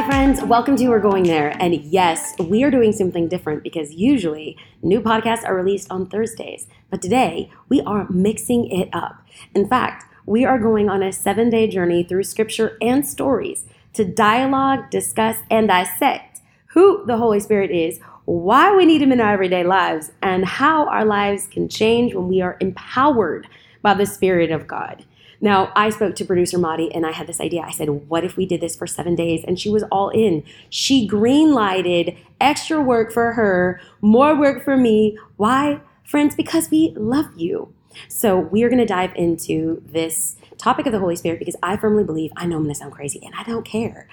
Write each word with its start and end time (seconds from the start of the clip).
Hi, 0.00 0.06
friends. 0.06 0.42
Welcome 0.42 0.76
to 0.76 0.88
We're 0.88 0.98
Going 0.98 1.24
There. 1.24 1.54
And 1.60 1.74
yes, 1.74 2.32
we 2.38 2.64
are 2.64 2.70
doing 2.70 2.90
something 2.90 3.28
different 3.28 3.62
because 3.62 3.92
usually 3.92 4.56
new 4.80 4.98
podcasts 5.02 5.44
are 5.44 5.54
released 5.54 5.90
on 5.90 6.06
Thursdays. 6.06 6.66
But 6.88 7.02
today, 7.02 7.52
we 7.68 7.82
are 7.82 8.08
mixing 8.08 8.70
it 8.70 8.88
up. 8.94 9.22
In 9.54 9.68
fact, 9.68 10.06
we 10.24 10.46
are 10.46 10.58
going 10.58 10.88
on 10.88 11.02
a 11.02 11.12
seven 11.12 11.50
day 11.50 11.68
journey 11.68 12.02
through 12.02 12.22
scripture 12.22 12.78
and 12.80 13.06
stories 13.06 13.66
to 13.92 14.06
dialogue, 14.06 14.88
discuss, 14.88 15.36
and 15.50 15.68
dissect 15.68 16.40
who 16.68 17.04
the 17.04 17.18
Holy 17.18 17.38
Spirit 17.38 17.70
is, 17.70 18.00
why 18.24 18.74
we 18.74 18.86
need 18.86 19.02
Him 19.02 19.12
in 19.12 19.20
our 19.20 19.34
everyday 19.34 19.64
lives, 19.64 20.12
and 20.22 20.46
how 20.46 20.86
our 20.88 21.04
lives 21.04 21.46
can 21.46 21.68
change 21.68 22.14
when 22.14 22.26
we 22.26 22.40
are 22.40 22.56
empowered 22.60 23.46
by 23.82 23.92
the 23.92 24.06
Spirit 24.06 24.50
of 24.50 24.66
God. 24.66 25.04
Now, 25.40 25.72
I 25.74 25.88
spoke 25.90 26.16
to 26.16 26.24
producer 26.24 26.58
Madi 26.58 26.92
and 26.92 27.06
I 27.06 27.12
had 27.12 27.26
this 27.26 27.40
idea. 27.40 27.62
I 27.62 27.70
said, 27.70 27.88
What 28.08 28.24
if 28.24 28.36
we 28.36 28.46
did 28.46 28.60
this 28.60 28.76
for 28.76 28.86
seven 28.86 29.14
days? 29.14 29.44
And 29.46 29.58
she 29.58 29.70
was 29.70 29.82
all 29.84 30.10
in. 30.10 30.44
She 30.68 31.06
green 31.06 31.52
lighted 31.52 32.16
extra 32.40 32.80
work 32.80 33.12
for 33.12 33.32
her, 33.32 33.80
more 34.00 34.38
work 34.38 34.64
for 34.64 34.76
me. 34.76 35.18
Why? 35.36 35.80
Friends, 36.04 36.34
because 36.34 36.70
we 36.70 36.92
love 36.96 37.26
you. 37.36 37.72
So, 38.08 38.38
we 38.38 38.62
are 38.62 38.68
going 38.68 38.80
to 38.80 38.86
dive 38.86 39.12
into 39.16 39.82
this 39.86 40.36
topic 40.58 40.84
of 40.84 40.92
the 40.92 40.98
Holy 40.98 41.16
Spirit 41.16 41.38
because 41.38 41.56
I 41.62 41.76
firmly 41.78 42.04
believe, 42.04 42.32
I 42.36 42.44
know 42.44 42.56
I'm 42.56 42.64
going 42.64 42.74
to 42.74 42.78
sound 42.78 42.92
crazy 42.92 43.20
and 43.24 43.34
I 43.34 43.42
don't 43.44 43.64
care. 43.64 44.08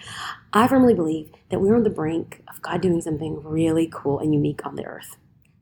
I 0.54 0.68
firmly 0.68 0.94
believe 0.94 1.32
that 1.50 1.60
we're 1.60 1.76
on 1.76 1.84
the 1.84 1.90
brink 1.90 2.42
of 2.48 2.62
God 2.62 2.82
doing 2.82 3.02
something 3.02 3.44
really 3.44 3.90
cool 3.92 4.20
and 4.20 4.34
unique 4.34 4.66
on 4.66 4.76
the 4.76 4.86
earth. 4.86 5.18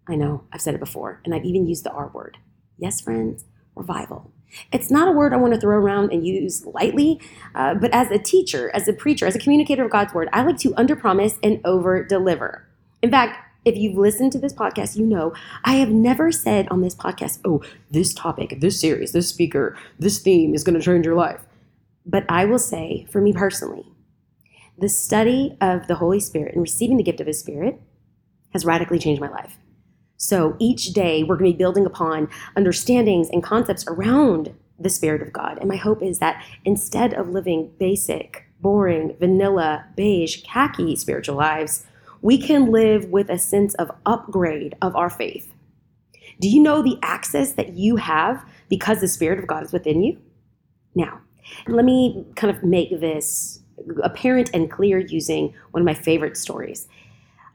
I 0.07 0.15
know, 0.15 0.43
I've 0.53 0.61
said 0.61 0.75
it 0.75 0.79
before, 0.79 1.21
and 1.25 1.33
I've 1.33 1.45
even 1.45 1.65
used 1.65 1.83
the 1.83 1.91
R 1.91 2.09
word. 2.13 2.37
Yes, 2.77 3.01
friends, 3.01 3.45
revival. 3.75 4.31
It's 4.71 4.91
not 4.91 5.07
a 5.07 5.11
word 5.11 5.33
I 5.33 5.37
want 5.37 5.53
to 5.53 5.59
throw 5.59 5.77
around 5.77 6.11
and 6.11 6.25
use 6.25 6.65
lightly, 6.65 7.19
uh, 7.53 7.75
but 7.75 7.93
as 7.93 8.11
a 8.11 8.17
teacher, 8.17 8.71
as 8.73 8.87
a 8.87 8.93
preacher, 8.93 9.25
as 9.25 9.35
a 9.35 9.39
communicator 9.39 9.85
of 9.85 9.91
God's 9.91 10.13
word, 10.13 10.29
I 10.33 10.43
like 10.43 10.57
to 10.59 10.71
underpromise 10.71 11.37
and 11.43 11.61
over 11.65 12.03
deliver. 12.03 12.67
In 13.01 13.11
fact, 13.11 13.39
if 13.65 13.75
you've 13.75 13.97
listened 13.97 14.31
to 14.31 14.39
this 14.39 14.53
podcast, 14.53 14.95
you 14.95 15.05
know 15.05 15.33
I 15.63 15.73
have 15.75 15.89
never 15.89 16.31
said 16.31 16.67
on 16.69 16.81
this 16.81 16.95
podcast, 16.95 17.39
oh, 17.43 17.63
this 17.89 18.13
topic, 18.13 18.57
this 18.59 18.79
series, 18.79 19.11
this 19.11 19.27
speaker, 19.27 19.75
this 19.99 20.19
theme 20.19 20.53
is 20.53 20.63
going 20.63 20.79
to 20.79 20.85
change 20.85 21.05
your 21.05 21.15
life. 21.15 21.41
But 22.05 22.25
I 22.29 22.45
will 22.45 22.59
say, 22.59 23.07
for 23.09 23.19
me 23.21 23.33
personally, 23.33 23.91
the 24.77 24.89
study 24.89 25.57
of 25.59 25.87
the 25.87 25.95
Holy 25.95 26.19
Spirit 26.19 26.53
and 26.53 26.61
receiving 26.61 26.97
the 26.97 27.03
gift 27.03 27.19
of 27.19 27.27
His 27.27 27.39
Spirit 27.39 27.79
has 28.53 28.65
radically 28.65 28.99
changed 28.99 29.21
my 29.21 29.29
life. 29.29 29.57
So 30.25 30.55
each 30.57 30.85
day 30.85 31.21
we're 31.21 31.37
going 31.37 31.51
to 31.51 31.55
be 31.55 31.63
building 31.63 31.85
upon 31.85 32.29
understandings 32.55 33.29
and 33.29 33.43
concepts 33.43 33.85
around 33.87 34.55
the 34.79 34.89
Spirit 34.89 35.21
of 35.21 35.31
God. 35.31 35.59
And 35.59 35.69
my 35.69 35.75
hope 35.75 36.01
is 36.01 36.17
that 36.17 36.43
instead 36.65 37.13
of 37.13 37.29
living 37.29 37.71
basic, 37.77 38.43
boring, 38.59 39.15
vanilla, 39.19 39.85
beige, 39.95 40.41
khaki 40.41 40.95
spiritual 40.95 41.35
lives, 41.35 41.85
we 42.23 42.39
can 42.39 42.71
live 42.71 43.05
with 43.11 43.29
a 43.29 43.37
sense 43.37 43.75
of 43.75 43.91
upgrade 44.07 44.75
of 44.81 44.95
our 44.95 45.11
faith. 45.11 45.53
Do 46.39 46.49
you 46.49 46.59
know 46.59 46.81
the 46.81 46.97
access 47.03 47.53
that 47.53 47.73
you 47.73 47.97
have 47.97 48.43
because 48.67 49.01
the 49.01 49.07
Spirit 49.07 49.37
of 49.37 49.45
God 49.45 49.61
is 49.61 49.71
within 49.71 50.01
you? 50.01 50.17
Now, 50.95 51.21
let 51.67 51.85
me 51.85 52.25
kind 52.35 52.55
of 52.55 52.63
make 52.63 52.99
this 52.99 53.59
apparent 54.01 54.49
and 54.55 54.71
clear 54.71 54.97
using 54.97 55.53
one 55.69 55.81
of 55.81 55.85
my 55.85 55.93
favorite 55.93 56.35
stories. 56.35 56.87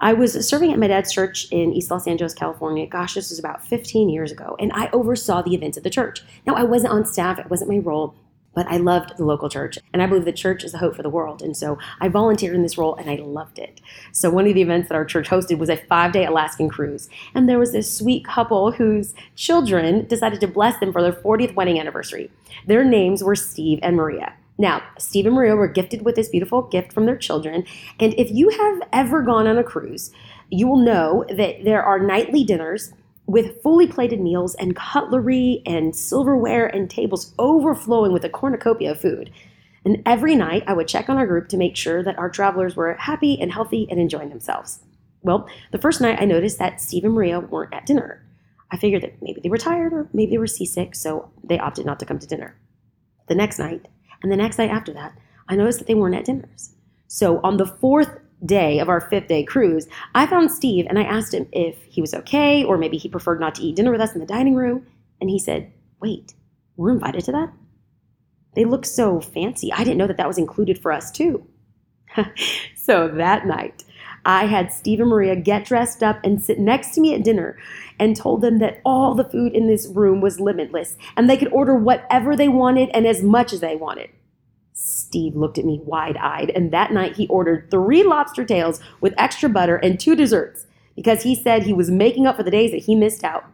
I 0.00 0.14
was 0.14 0.48
serving 0.48 0.72
at 0.72 0.78
my 0.78 0.86
dad's 0.86 1.12
church 1.12 1.46
in 1.50 1.74
East 1.74 1.90
Los 1.90 2.06
Angeles, 2.06 2.32
California. 2.32 2.86
Gosh, 2.86 3.14
this 3.14 3.28
was 3.28 3.38
about 3.38 3.62
15 3.66 4.08
years 4.08 4.32
ago, 4.32 4.56
and 4.58 4.72
I 4.74 4.88
oversaw 4.92 5.42
the 5.42 5.54
events 5.54 5.76
at 5.76 5.84
the 5.84 5.90
church. 5.90 6.22
Now, 6.46 6.54
I 6.54 6.62
wasn't 6.62 6.94
on 6.94 7.04
staff, 7.04 7.38
it 7.38 7.50
wasn't 7.50 7.70
my 7.70 7.78
role, 7.78 8.14
but 8.54 8.66
I 8.66 8.78
loved 8.78 9.18
the 9.18 9.26
local 9.26 9.50
church, 9.50 9.78
and 9.92 10.02
I 10.02 10.06
believe 10.06 10.24
the 10.24 10.32
church 10.32 10.64
is 10.64 10.72
the 10.72 10.78
hope 10.78 10.96
for 10.96 11.02
the 11.02 11.10
world. 11.10 11.42
And 11.42 11.54
so 11.54 11.78
I 12.00 12.08
volunteered 12.08 12.54
in 12.54 12.62
this 12.62 12.78
role, 12.78 12.94
and 12.94 13.10
I 13.10 13.16
loved 13.16 13.58
it. 13.58 13.82
So 14.12 14.30
one 14.30 14.46
of 14.46 14.54
the 14.54 14.62
events 14.62 14.88
that 14.88 14.94
our 14.94 15.04
church 15.04 15.28
hosted 15.28 15.58
was 15.58 15.68
a 15.68 15.76
five 15.76 16.12
day 16.12 16.24
Alaskan 16.24 16.70
cruise, 16.70 17.10
and 17.34 17.46
there 17.46 17.58
was 17.58 17.72
this 17.72 17.94
sweet 17.94 18.24
couple 18.24 18.72
whose 18.72 19.12
children 19.36 20.06
decided 20.06 20.40
to 20.40 20.48
bless 20.48 20.80
them 20.80 20.92
for 20.92 21.02
their 21.02 21.12
40th 21.12 21.54
wedding 21.54 21.78
anniversary. 21.78 22.30
Their 22.66 22.84
names 22.84 23.22
were 23.22 23.36
Steve 23.36 23.78
and 23.82 23.96
Maria. 23.96 24.32
Now, 24.60 24.82
Steve 24.98 25.24
and 25.24 25.34
Maria 25.34 25.56
were 25.56 25.68
gifted 25.68 26.04
with 26.04 26.16
this 26.16 26.28
beautiful 26.28 26.60
gift 26.60 26.92
from 26.92 27.06
their 27.06 27.16
children. 27.16 27.64
And 27.98 28.12
if 28.18 28.30
you 28.30 28.50
have 28.50 28.82
ever 28.92 29.22
gone 29.22 29.46
on 29.46 29.56
a 29.56 29.64
cruise, 29.64 30.12
you 30.50 30.68
will 30.68 30.84
know 30.84 31.24
that 31.34 31.64
there 31.64 31.82
are 31.82 31.98
nightly 31.98 32.44
dinners 32.44 32.92
with 33.24 33.62
fully 33.62 33.86
plated 33.86 34.20
meals 34.20 34.54
and 34.56 34.76
cutlery 34.76 35.62
and 35.64 35.96
silverware 35.96 36.66
and 36.66 36.90
tables 36.90 37.32
overflowing 37.38 38.12
with 38.12 38.22
a 38.22 38.28
cornucopia 38.28 38.90
of 38.90 39.00
food. 39.00 39.30
And 39.86 40.02
every 40.04 40.34
night 40.34 40.64
I 40.66 40.74
would 40.74 40.88
check 40.88 41.08
on 41.08 41.16
our 41.16 41.26
group 41.26 41.48
to 41.48 41.56
make 41.56 41.74
sure 41.74 42.04
that 42.04 42.18
our 42.18 42.28
travelers 42.28 42.76
were 42.76 42.92
happy 42.92 43.40
and 43.40 43.50
healthy 43.50 43.86
and 43.90 43.98
enjoying 43.98 44.28
themselves. 44.28 44.80
Well, 45.22 45.48
the 45.72 45.78
first 45.78 46.02
night 46.02 46.20
I 46.20 46.26
noticed 46.26 46.58
that 46.58 46.82
Steve 46.82 47.04
and 47.04 47.14
Maria 47.14 47.40
weren't 47.40 47.72
at 47.72 47.86
dinner. 47.86 48.22
I 48.70 48.76
figured 48.76 49.04
that 49.04 49.22
maybe 49.22 49.40
they 49.40 49.48
were 49.48 49.56
tired 49.56 49.94
or 49.94 50.10
maybe 50.12 50.32
they 50.32 50.38
were 50.38 50.46
seasick, 50.46 50.94
so 50.94 51.30
they 51.42 51.58
opted 51.58 51.86
not 51.86 51.98
to 52.00 52.04
come 52.04 52.18
to 52.18 52.26
dinner. 52.26 52.60
The 53.28 53.34
next 53.34 53.58
night, 53.58 53.86
and 54.22 54.30
the 54.30 54.36
next 54.36 54.58
night 54.58 54.70
after 54.70 54.92
that, 54.94 55.16
I 55.48 55.56
noticed 55.56 55.78
that 55.78 55.88
they 55.88 55.94
weren't 55.94 56.14
at 56.14 56.24
dinners. 56.24 56.74
So 57.08 57.40
on 57.42 57.56
the 57.56 57.66
fourth 57.66 58.18
day 58.44 58.78
of 58.78 58.88
our 58.88 59.00
fifth 59.00 59.28
day 59.28 59.44
cruise, 59.44 59.88
I 60.14 60.26
found 60.26 60.50
Steve 60.50 60.86
and 60.88 60.98
I 60.98 61.02
asked 61.02 61.34
him 61.34 61.48
if 61.52 61.82
he 61.84 62.00
was 62.00 62.14
okay 62.14 62.64
or 62.64 62.78
maybe 62.78 62.96
he 62.96 63.08
preferred 63.08 63.40
not 63.40 63.54
to 63.56 63.62
eat 63.62 63.76
dinner 63.76 63.92
with 63.92 64.00
us 64.00 64.14
in 64.14 64.20
the 64.20 64.26
dining 64.26 64.54
room. 64.54 64.86
And 65.20 65.28
he 65.28 65.38
said, 65.38 65.72
Wait, 66.00 66.34
we're 66.76 66.90
invited 66.90 67.24
to 67.24 67.32
that? 67.32 67.52
They 68.54 68.64
look 68.64 68.86
so 68.86 69.20
fancy. 69.20 69.72
I 69.72 69.84
didn't 69.84 69.98
know 69.98 70.06
that 70.06 70.16
that 70.16 70.28
was 70.28 70.38
included 70.38 70.78
for 70.78 70.92
us 70.92 71.10
too. 71.10 71.46
so 72.76 73.08
that 73.08 73.46
night, 73.46 73.84
I 74.24 74.46
had 74.46 74.72
Steve 74.72 75.00
and 75.00 75.08
Maria 75.08 75.36
get 75.36 75.64
dressed 75.64 76.02
up 76.02 76.18
and 76.22 76.42
sit 76.42 76.58
next 76.58 76.94
to 76.94 77.00
me 77.00 77.14
at 77.14 77.24
dinner 77.24 77.58
and 77.98 78.16
told 78.16 78.42
them 78.42 78.58
that 78.58 78.80
all 78.84 79.14
the 79.14 79.24
food 79.24 79.52
in 79.52 79.66
this 79.66 79.86
room 79.86 80.20
was 80.20 80.40
limitless 80.40 80.96
and 81.16 81.28
they 81.28 81.36
could 81.36 81.52
order 81.52 81.74
whatever 81.74 82.36
they 82.36 82.48
wanted 82.48 82.90
and 82.90 83.06
as 83.06 83.22
much 83.22 83.52
as 83.52 83.60
they 83.60 83.76
wanted. 83.76 84.10
Steve 84.72 85.36
looked 85.36 85.58
at 85.58 85.64
me 85.66 85.80
wide 85.84 86.16
eyed, 86.16 86.50
and 86.50 86.72
that 86.72 86.90
night 86.90 87.16
he 87.16 87.26
ordered 87.26 87.70
three 87.70 88.02
lobster 88.02 88.44
tails 88.44 88.80
with 89.00 89.12
extra 89.18 89.48
butter 89.48 89.76
and 89.76 90.00
two 90.00 90.16
desserts 90.16 90.66
because 90.96 91.22
he 91.22 91.34
said 91.34 91.62
he 91.62 91.72
was 91.72 91.90
making 91.90 92.26
up 92.26 92.36
for 92.36 92.42
the 92.42 92.50
days 92.50 92.70
that 92.70 92.84
he 92.84 92.94
missed 92.94 93.22
out. 93.22 93.44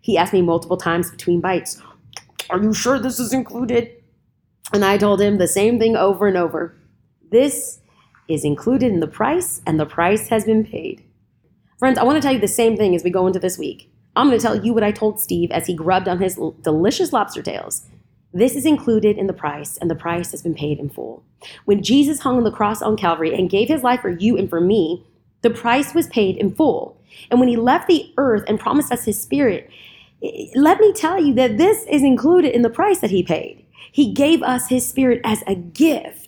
He 0.00 0.18
asked 0.18 0.32
me 0.32 0.42
multiple 0.42 0.76
times 0.76 1.10
between 1.10 1.40
bites, 1.40 1.80
Are 2.50 2.60
you 2.60 2.72
sure 2.72 2.98
this 2.98 3.20
is 3.20 3.32
included? 3.32 3.92
And 4.72 4.84
I 4.84 4.98
told 4.98 5.20
him 5.20 5.38
the 5.38 5.46
same 5.46 5.78
thing 5.78 5.96
over 5.96 6.26
and 6.26 6.36
over. 6.36 6.76
This 7.30 7.80
is 8.28 8.44
included 8.44 8.92
in 8.92 9.00
the 9.00 9.06
price, 9.06 9.62
and 9.66 9.78
the 9.78 9.86
price 9.86 10.28
has 10.28 10.44
been 10.44 10.64
paid. 10.64 11.02
Friends, 11.78 11.98
I 11.98 12.04
want 12.04 12.16
to 12.16 12.22
tell 12.22 12.32
you 12.32 12.40
the 12.40 12.48
same 12.48 12.76
thing 12.76 12.94
as 12.94 13.04
we 13.04 13.10
go 13.10 13.26
into 13.26 13.38
this 13.38 13.58
week. 13.58 13.90
I'm 14.16 14.28
going 14.28 14.38
to 14.38 14.42
tell 14.42 14.64
you 14.64 14.72
what 14.72 14.82
I 14.82 14.92
told 14.92 15.20
Steve 15.20 15.50
as 15.50 15.66
he 15.66 15.74
grubbed 15.74 16.08
on 16.08 16.20
his 16.20 16.40
delicious 16.62 17.12
lobster 17.12 17.42
tails. 17.42 17.86
This 18.32 18.56
is 18.56 18.66
included 18.66 19.18
in 19.18 19.26
the 19.26 19.32
price, 19.32 19.76
and 19.76 19.90
the 19.90 19.94
price 19.94 20.30
has 20.30 20.42
been 20.42 20.54
paid 20.54 20.78
in 20.78 20.88
full. 20.88 21.22
When 21.64 21.82
Jesus 21.82 22.20
hung 22.20 22.36
on 22.38 22.44
the 22.44 22.50
cross 22.50 22.82
on 22.82 22.96
Calvary 22.96 23.34
and 23.34 23.50
gave 23.50 23.68
his 23.68 23.82
life 23.82 24.00
for 24.00 24.10
you 24.10 24.36
and 24.36 24.48
for 24.48 24.60
me, 24.60 25.06
the 25.42 25.50
price 25.50 25.94
was 25.94 26.06
paid 26.08 26.36
in 26.36 26.54
full. 26.54 27.00
And 27.30 27.40
when 27.40 27.48
he 27.48 27.56
left 27.56 27.88
the 27.88 28.12
earth 28.16 28.44
and 28.48 28.58
promised 28.58 28.92
us 28.92 29.04
his 29.04 29.20
spirit, 29.20 29.70
let 30.54 30.80
me 30.80 30.92
tell 30.92 31.22
you 31.22 31.34
that 31.34 31.58
this 31.58 31.84
is 31.84 32.02
included 32.02 32.54
in 32.54 32.62
the 32.62 32.70
price 32.70 33.00
that 33.00 33.10
he 33.10 33.22
paid. 33.22 33.64
He 33.92 34.12
gave 34.12 34.42
us 34.42 34.68
his 34.68 34.86
spirit 34.86 35.20
as 35.24 35.42
a 35.46 35.54
gift. 35.54 36.25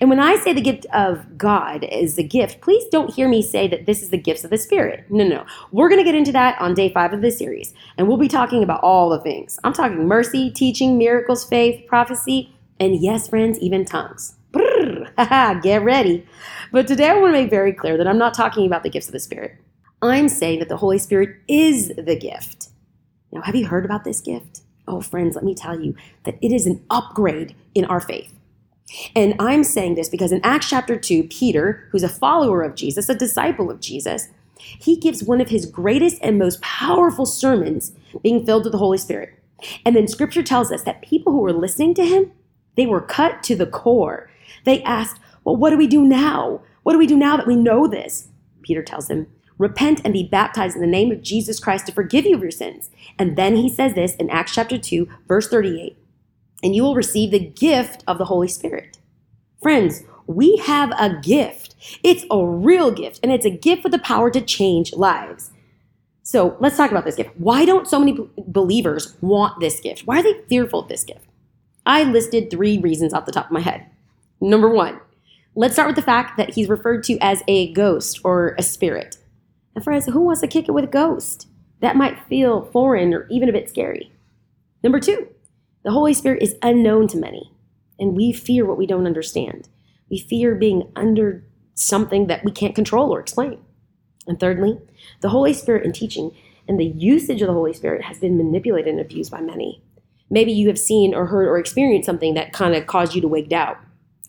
And 0.00 0.08
when 0.08 0.20
I 0.20 0.36
say 0.36 0.52
the 0.52 0.60
gift 0.60 0.86
of 0.92 1.36
God 1.36 1.84
is 1.84 2.16
a 2.18 2.22
gift, 2.22 2.60
please 2.60 2.84
don't 2.90 3.12
hear 3.12 3.28
me 3.28 3.42
say 3.42 3.66
that 3.68 3.86
this 3.86 4.02
is 4.02 4.10
the 4.10 4.18
gifts 4.18 4.44
of 4.44 4.50
the 4.50 4.58
Spirit. 4.58 5.04
No, 5.10 5.26
no. 5.26 5.44
We're 5.72 5.88
going 5.88 6.00
to 6.00 6.04
get 6.04 6.14
into 6.14 6.32
that 6.32 6.60
on 6.60 6.74
day 6.74 6.92
five 6.92 7.12
of 7.12 7.22
this 7.22 7.38
series. 7.38 7.74
And 7.96 8.06
we'll 8.06 8.16
be 8.16 8.28
talking 8.28 8.62
about 8.62 8.82
all 8.82 9.10
the 9.10 9.20
things. 9.20 9.58
I'm 9.64 9.72
talking 9.72 10.06
mercy, 10.06 10.50
teaching, 10.50 10.96
miracles, 10.96 11.44
faith, 11.44 11.86
prophecy, 11.86 12.54
and 12.78 13.00
yes, 13.00 13.28
friends, 13.28 13.58
even 13.58 13.84
tongues. 13.84 14.36
Brrr, 14.52 15.62
get 15.62 15.82
ready. 15.82 16.26
But 16.70 16.86
today 16.86 17.08
I 17.08 17.14
want 17.14 17.34
to 17.34 17.40
make 17.40 17.50
very 17.50 17.72
clear 17.72 17.96
that 17.96 18.06
I'm 18.06 18.18
not 18.18 18.34
talking 18.34 18.66
about 18.66 18.82
the 18.82 18.90
gifts 18.90 19.08
of 19.08 19.12
the 19.12 19.20
Spirit. 19.20 19.56
I'm 20.02 20.28
saying 20.28 20.60
that 20.60 20.68
the 20.68 20.76
Holy 20.76 20.98
Spirit 20.98 21.36
is 21.48 21.88
the 21.96 22.16
gift. 22.16 22.68
Now, 23.32 23.42
have 23.42 23.56
you 23.56 23.66
heard 23.66 23.84
about 23.84 24.04
this 24.04 24.20
gift? 24.20 24.62
Oh, 24.86 25.00
friends, 25.00 25.34
let 25.34 25.44
me 25.44 25.54
tell 25.54 25.80
you 25.80 25.96
that 26.24 26.36
it 26.42 26.52
is 26.52 26.66
an 26.66 26.84
upgrade 26.90 27.56
in 27.74 27.84
our 27.86 28.00
faith. 28.00 28.33
And 29.14 29.34
I'm 29.38 29.64
saying 29.64 29.94
this 29.94 30.08
because 30.08 30.32
in 30.32 30.40
Acts 30.44 30.68
chapter 30.68 30.96
2, 30.96 31.24
Peter, 31.24 31.88
who's 31.90 32.02
a 32.02 32.08
follower 32.08 32.62
of 32.62 32.74
Jesus, 32.74 33.08
a 33.08 33.14
disciple 33.14 33.70
of 33.70 33.80
Jesus, 33.80 34.28
he 34.56 34.96
gives 34.96 35.24
one 35.24 35.40
of 35.40 35.48
his 35.48 35.66
greatest 35.66 36.18
and 36.22 36.38
most 36.38 36.60
powerful 36.60 37.26
sermons 37.26 37.92
being 38.22 38.44
filled 38.44 38.64
with 38.64 38.72
the 38.72 38.78
Holy 38.78 38.98
Spirit. 38.98 39.38
And 39.84 39.96
then 39.96 40.08
scripture 40.08 40.42
tells 40.42 40.70
us 40.70 40.82
that 40.82 41.02
people 41.02 41.32
who 41.32 41.40
were 41.40 41.52
listening 41.52 41.94
to 41.94 42.04
him, 42.04 42.32
they 42.76 42.86
were 42.86 43.00
cut 43.00 43.42
to 43.44 43.56
the 43.56 43.66
core. 43.66 44.30
They 44.64 44.82
asked, 44.82 45.20
Well, 45.44 45.56
what 45.56 45.70
do 45.70 45.76
we 45.76 45.86
do 45.86 46.02
now? 46.04 46.62
What 46.82 46.92
do 46.92 46.98
we 46.98 47.06
do 47.06 47.16
now 47.16 47.36
that 47.36 47.46
we 47.46 47.56
know 47.56 47.86
this? 47.86 48.28
Peter 48.62 48.82
tells 48.82 49.08
them, 49.08 49.26
Repent 49.56 50.00
and 50.04 50.12
be 50.12 50.24
baptized 50.24 50.74
in 50.74 50.82
the 50.82 50.88
name 50.88 51.12
of 51.12 51.22
Jesus 51.22 51.60
Christ 51.60 51.86
to 51.86 51.92
forgive 51.92 52.26
you 52.26 52.34
of 52.34 52.42
your 52.42 52.50
sins. 52.50 52.90
And 53.18 53.36
then 53.36 53.56
he 53.56 53.68
says 53.68 53.94
this 53.94 54.16
in 54.16 54.28
Acts 54.28 54.54
chapter 54.54 54.78
2, 54.78 55.08
verse 55.28 55.48
38 55.48 55.96
and 56.64 56.74
you 56.74 56.82
will 56.82 56.94
receive 56.94 57.30
the 57.30 57.38
gift 57.38 58.02
of 58.08 58.18
the 58.18 58.24
Holy 58.24 58.48
Spirit. 58.48 58.98
Friends, 59.62 60.02
we 60.26 60.56
have 60.56 60.90
a 60.98 61.20
gift. 61.20 61.76
It's 62.02 62.24
a 62.30 62.44
real 62.44 62.90
gift, 62.90 63.20
and 63.22 63.30
it's 63.30 63.44
a 63.44 63.50
gift 63.50 63.84
with 63.84 63.92
the 63.92 63.98
power 63.98 64.30
to 64.30 64.40
change 64.40 64.94
lives. 64.94 65.50
So 66.22 66.56
let's 66.58 66.78
talk 66.78 66.90
about 66.90 67.04
this 67.04 67.16
gift. 67.16 67.30
Why 67.36 67.66
don't 67.66 67.86
so 67.86 67.98
many 67.98 68.16
believers 68.38 69.14
want 69.20 69.60
this 69.60 69.78
gift? 69.78 70.06
Why 70.06 70.20
are 70.20 70.22
they 70.22 70.40
fearful 70.48 70.80
of 70.80 70.88
this 70.88 71.04
gift? 71.04 71.26
I 71.84 72.02
listed 72.04 72.50
three 72.50 72.78
reasons 72.78 73.12
off 73.12 73.26
the 73.26 73.32
top 73.32 73.46
of 73.46 73.52
my 73.52 73.60
head. 73.60 73.84
Number 74.40 74.70
one, 74.70 74.98
let's 75.54 75.74
start 75.74 75.88
with 75.88 75.96
the 75.96 76.02
fact 76.02 76.38
that 76.38 76.54
he's 76.54 76.70
referred 76.70 77.04
to 77.04 77.18
as 77.18 77.42
a 77.46 77.74
ghost 77.74 78.20
or 78.24 78.54
a 78.58 78.62
spirit. 78.62 79.18
And 79.74 79.84
friends, 79.84 80.06
who 80.06 80.22
wants 80.22 80.40
to 80.40 80.46
kick 80.46 80.66
it 80.66 80.72
with 80.72 80.84
a 80.84 80.88
ghost? 80.88 81.46
That 81.80 81.96
might 81.96 82.26
feel 82.26 82.64
foreign 82.72 83.12
or 83.12 83.26
even 83.30 83.50
a 83.50 83.52
bit 83.52 83.68
scary. 83.68 84.10
Number 84.82 84.98
two, 84.98 85.28
the 85.84 85.90
Holy 85.90 86.14
Spirit 86.14 86.42
is 86.42 86.56
unknown 86.62 87.08
to 87.08 87.18
many, 87.18 87.52
and 87.98 88.16
we 88.16 88.32
fear 88.32 88.64
what 88.64 88.78
we 88.78 88.86
don't 88.86 89.06
understand. 89.06 89.68
We 90.10 90.18
fear 90.18 90.54
being 90.54 90.90
under 90.96 91.44
something 91.74 92.26
that 92.26 92.44
we 92.44 92.50
can't 92.50 92.74
control 92.74 93.14
or 93.14 93.20
explain. 93.20 93.58
And 94.26 94.40
thirdly, 94.40 94.78
the 95.20 95.28
Holy 95.28 95.52
Spirit 95.52 95.84
in 95.84 95.92
teaching 95.92 96.30
and 96.66 96.80
the 96.80 96.86
usage 96.86 97.42
of 97.42 97.48
the 97.48 97.52
Holy 97.52 97.74
Spirit 97.74 98.02
has 98.02 98.18
been 98.18 98.38
manipulated 98.38 98.92
and 98.92 99.00
abused 99.00 99.30
by 99.30 99.42
many. 99.42 99.82
Maybe 100.30 100.52
you 100.52 100.68
have 100.68 100.78
seen 100.78 101.14
or 101.14 101.26
heard 101.26 101.46
or 101.46 101.58
experienced 101.58 102.06
something 102.06 102.32
that 102.32 102.54
kind 102.54 102.74
of 102.74 102.86
caused 102.86 103.14
you 103.14 103.20
to 103.20 103.28
wig 103.28 103.52
out. 103.52 103.76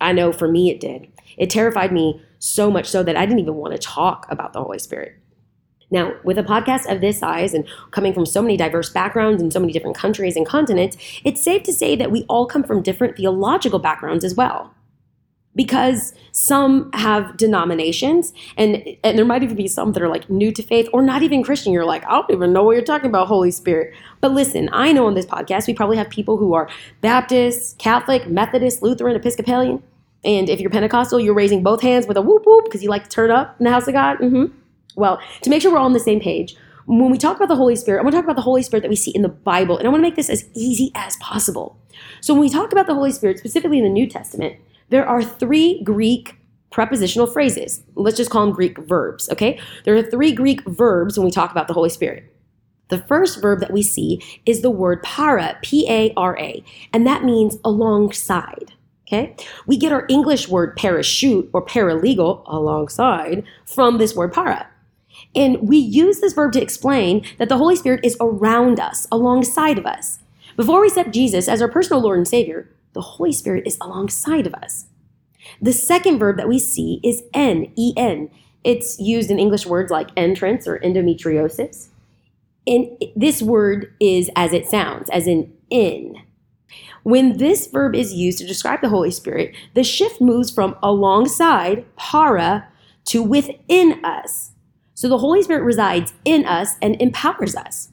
I 0.02 0.12
know 0.12 0.34
for 0.34 0.50
me 0.50 0.70
it 0.70 0.82
did. 0.82 1.08
It 1.38 1.50
terrified 1.50 1.94
me 1.94 2.22
so 2.40 2.70
much 2.70 2.88
so 2.88 3.02
that 3.04 3.16
I 3.16 3.26
didn't 3.26 3.40
even 3.40 3.56
want 3.56 3.74
to 3.74 3.80
talk 3.80 4.26
about 4.30 4.52
the 4.52 4.62
Holy 4.62 4.80
Spirit. 4.80 5.18
Now, 5.92 6.14
with 6.24 6.38
a 6.38 6.44
podcast 6.44 6.92
of 6.92 7.02
this 7.02 7.20
size 7.20 7.54
and 7.54 7.68
coming 7.92 8.14
from 8.14 8.26
so 8.26 8.42
many 8.42 8.58
diverse 8.58 8.90
backgrounds 8.90 9.42
and 9.42 9.54
so 9.54 9.60
many 9.60 9.72
different 9.72 9.96
countries 9.96 10.36
and 10.36 10.46
continents, 10.46 10.98
it's 11.24 11.42
safe 11.42 11.64
to 11.64 11.74
say 11.74 11.96
that 11.96 12.12
we 12.12 12.26
all 12.28 12.46
come 12.46 12.64
from 12.64 12.82
different 12.82 13.18
theological 13.18 13.80
backgrounds 13.80 14.24
as 14.26 14.36
well. 14.36 14.74
Because 15.56 16.14
some 16.34 16.92
have 16.92 17.38
denominations 17.38 18.34
and 18.58 18.84
and 19.06 19.18
there 19.18 19.24
might 19.24 19.42
even 19.42 19.56
be 19.56 19.70
some 19.70 19.94
that 19.94 20.04
are 20.04 20.10
like 20.10 20.30
new 20.30 20.52
to 20.52 20.62
faith 20.62 20.90
or 20.92 21.02
not 21.02 21.24
even 21.24 21.42
christian. 21.44 21.72
You're 21.72 21.86
like 21.86 22.06
i 22.08 22.10
don't 22.10 22.30
even 22.30 22.52
know 22.52 22.62
what 22.62 22.74
you're 22.74 22.84
talking 22.84 23.10
about 23.10 23.30
holy 23.30 23.52
spirit. 23.52 23.94
But 24.20 24.34
listen 24.34 24.70
i 24.74 24.92
know 24.92 25.08
on 25.08 25.14
this 25.14 25.26
podcast 25.26 25.66
we 25.66 25.74
probably 25.74 25.96
have 25.96 26.10
people 26.10 26.36
who 26.36 26.54
are 26.54 26.70
baptist 27.00 27.78
catholic 27.78 28.28
methodist 28.28 28.84
lutheran 28.84 29.16
episcopalian. 29.16 29.82
And 30.26 30.50
if 30.50 30.60
you're 30.60 30.70
pentecostal 30.70 31.22
you're 31.22 31.34
raising 31.34 31.64
both 31.64 31.82
hands 31.82 32.06
with 32.06 32.18
a 32.18 32.22
whoop 32.22 32.44
whoop 32.46 32.66
because 32.66 32.84
you 32.84 32.90
like 32.90 33.06
to 33.06 33.10
turn 33.10 33.32
up 33.32 33.56
in 33.58 33.64
the 33.64 33.72
house 33.72 33.88
of 33.88 33.94
god. 33.94 34.18
Mm-hmm. 34.18 34.54
Well 34.96 35.20
to 35.42 35.50
make 35.50 35.62
sure 35.62 35.72
we're 35.72 35.78
all 35.78 35.86
on 35.86 35.94
the 35.94 36.00
same 36.00 36.20
page 36.20 36.56
when 36.86 37.10
we 37.10 37.18
talk 37.18 37.38
about 37.38 37.48
the 37.48 37.56
Holy 37.56 37.76
Spirit, 37.76 38.00
I 38.00 38.04
want 38.04 38.14
to 38.14 38.18
talk 38.18 38.26
about 38.26 38.36
the 38.36 38.42
Holy 38.44 38.62
Spirit 38.62 38.82
that 38.82 38.90
we 38.90 38.96
see 38.96 39.12
in 39.12 39.24
the 39.24 39.30
Bible, 39.30 39.78
and 39.78 39.88
I 39.88 39.90
want 39.90 40.02
to 40.02 40.08
make 40.08 40.16
this 40.16 40.30
as 40.30 40.48
easy 40.54 40.92
as 40.94 41.18
possible. 41.18 41.80
So, 42.22 42.34
when 42.34 42.42
we 42.42 42.50
talk 42.50 42.72
about 42.72 42.88
the 42.88 42.94
Holy 42.94 43.12
Spirit, 43.12 43.40
specifically 43.40 43.80
in 43.80 43.84
the 43.84 43.90
New 43.90 44.08
Testament, 44.08 44.58
there 44.90 45.08
are 45.08 45.24
three 45.24 45.82
Greek 45.84 46.36
prepositional 46.72 47.28
phrases. 47.28 47.84
Let's 47.96 48.18
just 48.18 48.30
call 48.30 48.46
them 48.46 48.54
Greek 48.54 48.78
verbs, 48.80 49.30
okay? 49.32 49.60
There 49.84 49.96
are 49.96 50.04
three 50.04 50.32
Greek 50.32 50.62
verbs 50.66 51.18
when 51.18 51.26
we 51.26 51.32
talk 51.32 51.52
about 51.52 51.68
the 51.68 51.74
Holy 51.74 51.90
Spirit. 51.90 52.32
The 52.90 53.00
first 53.00 53.42
verb 53.42 53.62
that 53.62 53.74
we 53.74 53.82
see 53.82 54.22
is 54.46 54.62
the 54.62 54.70
word 54.70 55.02
para, 55.02 55.58
P 55.64 55.90
A 55.90 56.14
R 56.16 56.38
A, 56.38 56.64
and 56.94 57.08
that 57.08 57.24
means 57.24 57.58
alongside. 57.64 58.74
Okay? 59.08 59.36
We 59.68 59.78
get 59.78 59.92
our 59.92 60.06
English 60.10 60.50
word 60.50 60.76
parachute 60.76 61.50
or 61.54 61.64
paralegal 61.64 62.44
alongside 62.48 63.44
from 63.66 63.98
this 63.98 64.16
word 64.16 64.34
para. 64.34 64.68
And 65.36 65.68
we 65.68 65.78
use 65.78 66.20
this 66.22 66.34
verb 66.34 66.54
to 66.54 66.62
explain 66.62 67.26
that 67.38 67.50
the 67.50 67.58
Holy 67.58 67.76
Spirit 67.76 68.02
is 68.04 68.18
around 68.22 68.80
us, 68.80 69.08
alongside 69.12 69.78
of 69.78 69.86
us. 69.86 70.20
Before 70.56 70.82
we 70.82 70.88
accept 70.88 71.12
Jesus 71.12 71.48
as 71.50 71.62
our 71.62 71.68
personal 71.68 72.02
Lord 72.02 72.18
and 72.18 72.28
Savior, 72.28 72.70
the 72.94 73.02
Holy 73.02 73.34
Spirit 73.34 73.68
is 73.68 73.78
alongside 73.82 74.48
of 74.48 74.54
us. 74.54 74.86
The 75.62 75.74
second 75.74 76.18
verb 76.20 76.38
that 76.38 76.48
we 76.48 76.60
see 76.60 77.00
is 77.04 77.24
en, 77.34 77.74
en. 77.98 78.30
It's 78.64 79.00
used 79.00 79.30
in 79.30 79.38
English 79.38 79.66
words 79.66 79.92
like 79.92 80.10
entrance 80.16 80.68
or 80.68 80.80
endometriosis. 80.80 81.90
And 82.66 82.88
this 83.16 83.42
word 83.42 83.94
is 84.00 84.32
as 84.36 84.54
it 84.54 84.66
sounds, 84.66 85.10
as 85.12 85.28
in 85.28 85.54
in. 85.70 86.16
When 87.04 87.38
this 87.38 87.68
verb 87.68 87.94
is 87.94 88.14
used 88.14 88.40
to 88.40 88.48
describe 88.48 88.82
the 88.82 88.90
Holy 88.90 89.12
Spirit, 89.12 89.56
the 89.76 89.84
shift 89.84 90.20
moves 90.20 90.50
from 90.50 90.76
alongside, 90.82 91.86
para, 91.96 92.68
to 93.06 93.22
within 93.22 94.04
us. 94.04 94.52
So 94.96 95.08
the 95.08 95.20
Holy 95.20 95.44
Spirit 95.44 95.64
resides 95.64 96.14
in 96.24 96.46
us 96.46 96.76
and 96.82 97.00
empowers 97.02 97.56
us. 97.56 97.90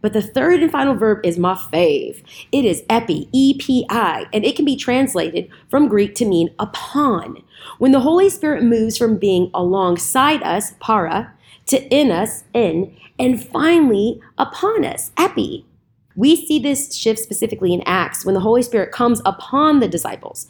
But 0.00 0.12
the 0.12 0.22
third 0.22 0.62
and 0.62 0.70
final 0.70 0.94
verb 0.94 1.18
is 1.24 1.38
my 1.38 1.54
fave. 1.54 2.22
It 2.52 2.64
is 2.64 2.84
epi, 2.88 3.28
E 3.32 3.58
P 3.58 3.84
I, 3.90 4.26
and 4.32 4.44
it 4.44 4.54
can 4.54 4.64
be 4.64 4.76
translated 4.76 5.50
from 5.68 5.88
Greek 5.88 6.14
to 6.14 6.24
mean 6.24 6.50
upon. 6.60 7.42
When 7.78 7.90
the 7.90 8.00
Holy 8.00 8.30
Spirit 8.30 8.62
moves 8.62 8.96
from 8.96 9.18
being 9.18 9.50
alongside 9.52 10.42
us, 10.44 10.74
para, 10.78 11.34
to 11.66 11.82
in 11.92 12.12
us, 12.12 12.44
in, 12.54 12.96
and 13.18 13.44
finally 13.44 14.20
upon 14.38 14.84
us, 14.84 15.10
epi. 15.16 15.66
We 16.14 16.36
see 16.36 16.60
this 16.60 16.94
shift 16.94 17.18
specifically 17.18 17.74
in 17.74 17.82
Acts 17.84 18.24
when 18.24 18.34
the 18.34 18.40
Holy 18.40 18.62
Spirit 18.62 18.92
comes 18.92 19.20
upon 19.24 19.80
the 19.80 19.88
disciples. 19.88 20.46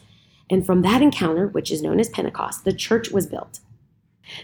And 0.49 0.65
from 0.65 0.83
that 0.83 1.01
encounter, 1.01 1.47
which 1.47 1.71
is 1.71 1.81
known 1.81 1.99
as 1.99 2.09
Pentecost, 2.09 2.63
the 2.63 2.73
church 2.73 3.09
was 3.09 3.25
built. 3.25 3.59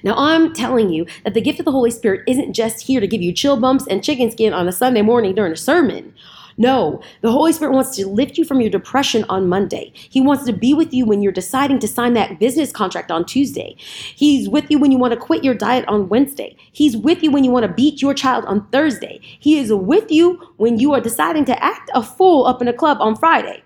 Now, 0.04 0.16
I'm 0.18 0.54
telling 0.54 0.90
you 0.90 1.06
that 1.24 1.34
the 1.34 1.42
gift 1.42 1.60
of 1.60 1.66
the 1.66 1.72
Holy 1.72 1.92
Spirit 1.92 2.24
isn't 2.28 2.54
just 2.54 2.86
here 2.86 3.00
to 3.00 3.08
give 3.08 3.22
you 3.22 3.34
chill 3.34 3.58
bumps 3.58 3.88
and 3.88 4.04
chicken 4.04 4.32
skin 4.32 4.54
on 4.54 4.68
a 4.68 4.72
Sunday 4.72 5.02
morning 5.02 5.36
during 5.36 5.54
a 5.54 5.58
sermon. 5.58 6.14
No, 6.58 7.02
the 7.22 7.32
Holy 7.32 7.52
Spirit 7.52 7.74
wants 7.74 7.96
to 7.96 8.08
lift 8.08 8.38
you 8.38 8.46
from 8.46 8.62
your 8.62 8.70
depression 8.70 9.26
on 9.30 9.48
Monday. 9.48 9.92
He 9.96 10.22
wants 10.22 10.46
to 10.46 10.54
be 10.54 10.74
with 10.74 10.94
you 10.94 11.06
when 11.06 11.22
you're 11.22 11.32
deciding 11.32 11.80
to 11.80 11.88
sign 11.88 12.14
that 12.14 12.40
business 12.40 12.72
contract 12.72 13.12
on 13.12 13.26
Tuesday. 13.26 13.76
He's 13.78 14.48
with 14.48 14.70
you 14.70 14.78
when 14.78 14.92
you 14.92 15.00
want 15.00 15.14
to 15.14 15.20
quit 15.20 15.44
your 15.44 15.56
diet 15.56 15.86
on 15.88 16.10
Wednesday. 16.10 16.56
He's 16.72 16.96
with 16.96 17.24
you 17.24 17.32
when 17.32 17.44
you 17.44 17.52
want 17.52 17.66
to 17.66 17.74
beat 17.74 18.02
your 18.02 18.14
child 18.14 18.46
on 18.46 18.68
Thursday. 18.68 19.20
He 19.22 19.58
is 19.58 19.74
with 19.74 20.12
you 20.12 20.40
when 20.58 20.80
you 20.80 20.94
are 20.94 21.02
deciding 21.02 21.46
to 21.46 21.64
act 21.64 21.90
a 21.96 22.04
fool 22.04 22.46
up 22.46 22.62
in 22.62 22.68
a 22.68 22.74
club 22.74 22.98
on 23.00 23.16
Friday. 23.16 23.64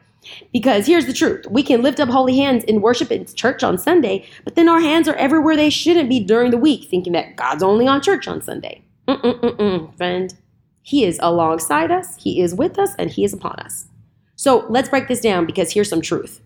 Because 0.51 0.87
here's 0.87 1.05
the 1.05 1.13
truth 1.13 1.45
we 1.49 1.63
can 1.63 1.81
lift 1.81 1.99
up 1.99 2.09
holy 2.09 2.37
hands 2.37 2.63
in 2.63 2.81
worship 2.81 3.11
in 3.11 3.25
church 3.25 3.63
on 3.63 3.77
Sunday, 3.77 4.25
but 4.43 4.55
then 4.55 4.69
our 4.69 4.79
hands 4.79 5.07
are 5.07 5.15
everywhere 5.15 5.55
they 5.55 5.69
shouldn't 5.69 6.09
be 6.09 6.19
during 6.19 6.51
the 6.51 6.57
week, 6.57 6.89
thinking 6.89 7.13
that 7.13 7.35
God's 7.35 7.63
only 7.63 7.87
on 7.87 8.01
church 8.01 8.27
on 8.27 8.41
Sunday. 8.41 8.83
Mm-mm-mm-mm, 9.07 9.95
friend. 9.95 10.33
He 10.81 11.03
is 11.03 11.19
alongside 11.21 11.91
us, 11.91 12.15
He 12.17 12.41
is 12.41 12.55
with 12.55 12.79
us, 12.79 12.95
and 12.97 13.09
He 13.09 13.23
is 13.23 13.33
upon 13.33 13.59
us. 13.59 13.87
So 14.35 14.65
let's 14.69 14.89
break 14.89 15.07
this 15.07 15.19
down 15.19 15.45
because 15.45 15.73
here's 15.73 15.89
some 15.89 16.01
truth. 16.01 16.41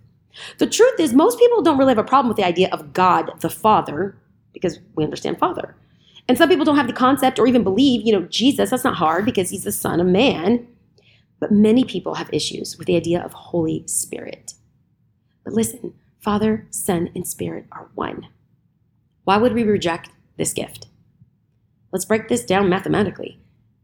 The 0.58 0.68
truth 0.68 1.00
is, 1.00 1.14
most 1.14 1.38
people 1.38 1.62
don't 1.62 1.78
really 1.78 1.92
have 1.92 1.98
a 1.98 2.04
problem 2.04 2.30
with 2.30 2.38
the 2.38 2.46
idea 2.46 2.70
of 2.72 2.94
God 2.94 3.32
the 3.42 3.50
Father 3.50 4.18
because 4.54 4.80
we 4.96 5.04
understand 5.04 5.40
Father. 5.40 5.76
And 6.28 6.38
some 6.38 6.50
people 6.50 6.66
don't 6.66 6.78
have 6.78 6.88
the 6.88 6.94
concept 6.94 7.40
or 7.40 7.48
even 7.48 7.64
believe, 7.64 8.06
you 8.06 8.14
know, 8.14 8.22
Jesus, 8.28 8.70
that's 8.70 8.84
not 8.84 8.96
hard 8.96 9.26
because 9.26 9.50
he's 9.50 9.64
the 9.64 9.72
Son 9.72 10.00
of 10.00 10.08
Man. 10.08 10.66
But 11.42 11.52
many 11.52 11.84
people 11.84 12.14
have 12.14 12.30
issues 12.32 12.78
with 12.78 12.86
the 12.86 12.96
idea 12.96 13.22
of 13.22 13.34
Holy 13.34 13.84
Spirit. 13.88 14.54
But 15.44 15.54
listen, 15.54 15.96
Father, 16.20 16.68
Son, 16.70 17.10
and 17.16 17.28
Spirit 17.28 17.66
are 17.72 17.90
one. 17.96 18.28
Why 19.24 19.38
would 19.38 19.54
we 19.54 19.64
reject 19.64 20.12
this 20.38 20.54
gift? 20.54 20.88
Let's 21.92 22.06
break 22.06 22.28
this 22.28 22.46
down 22.46 22.70
mathematically. 22.70 23.40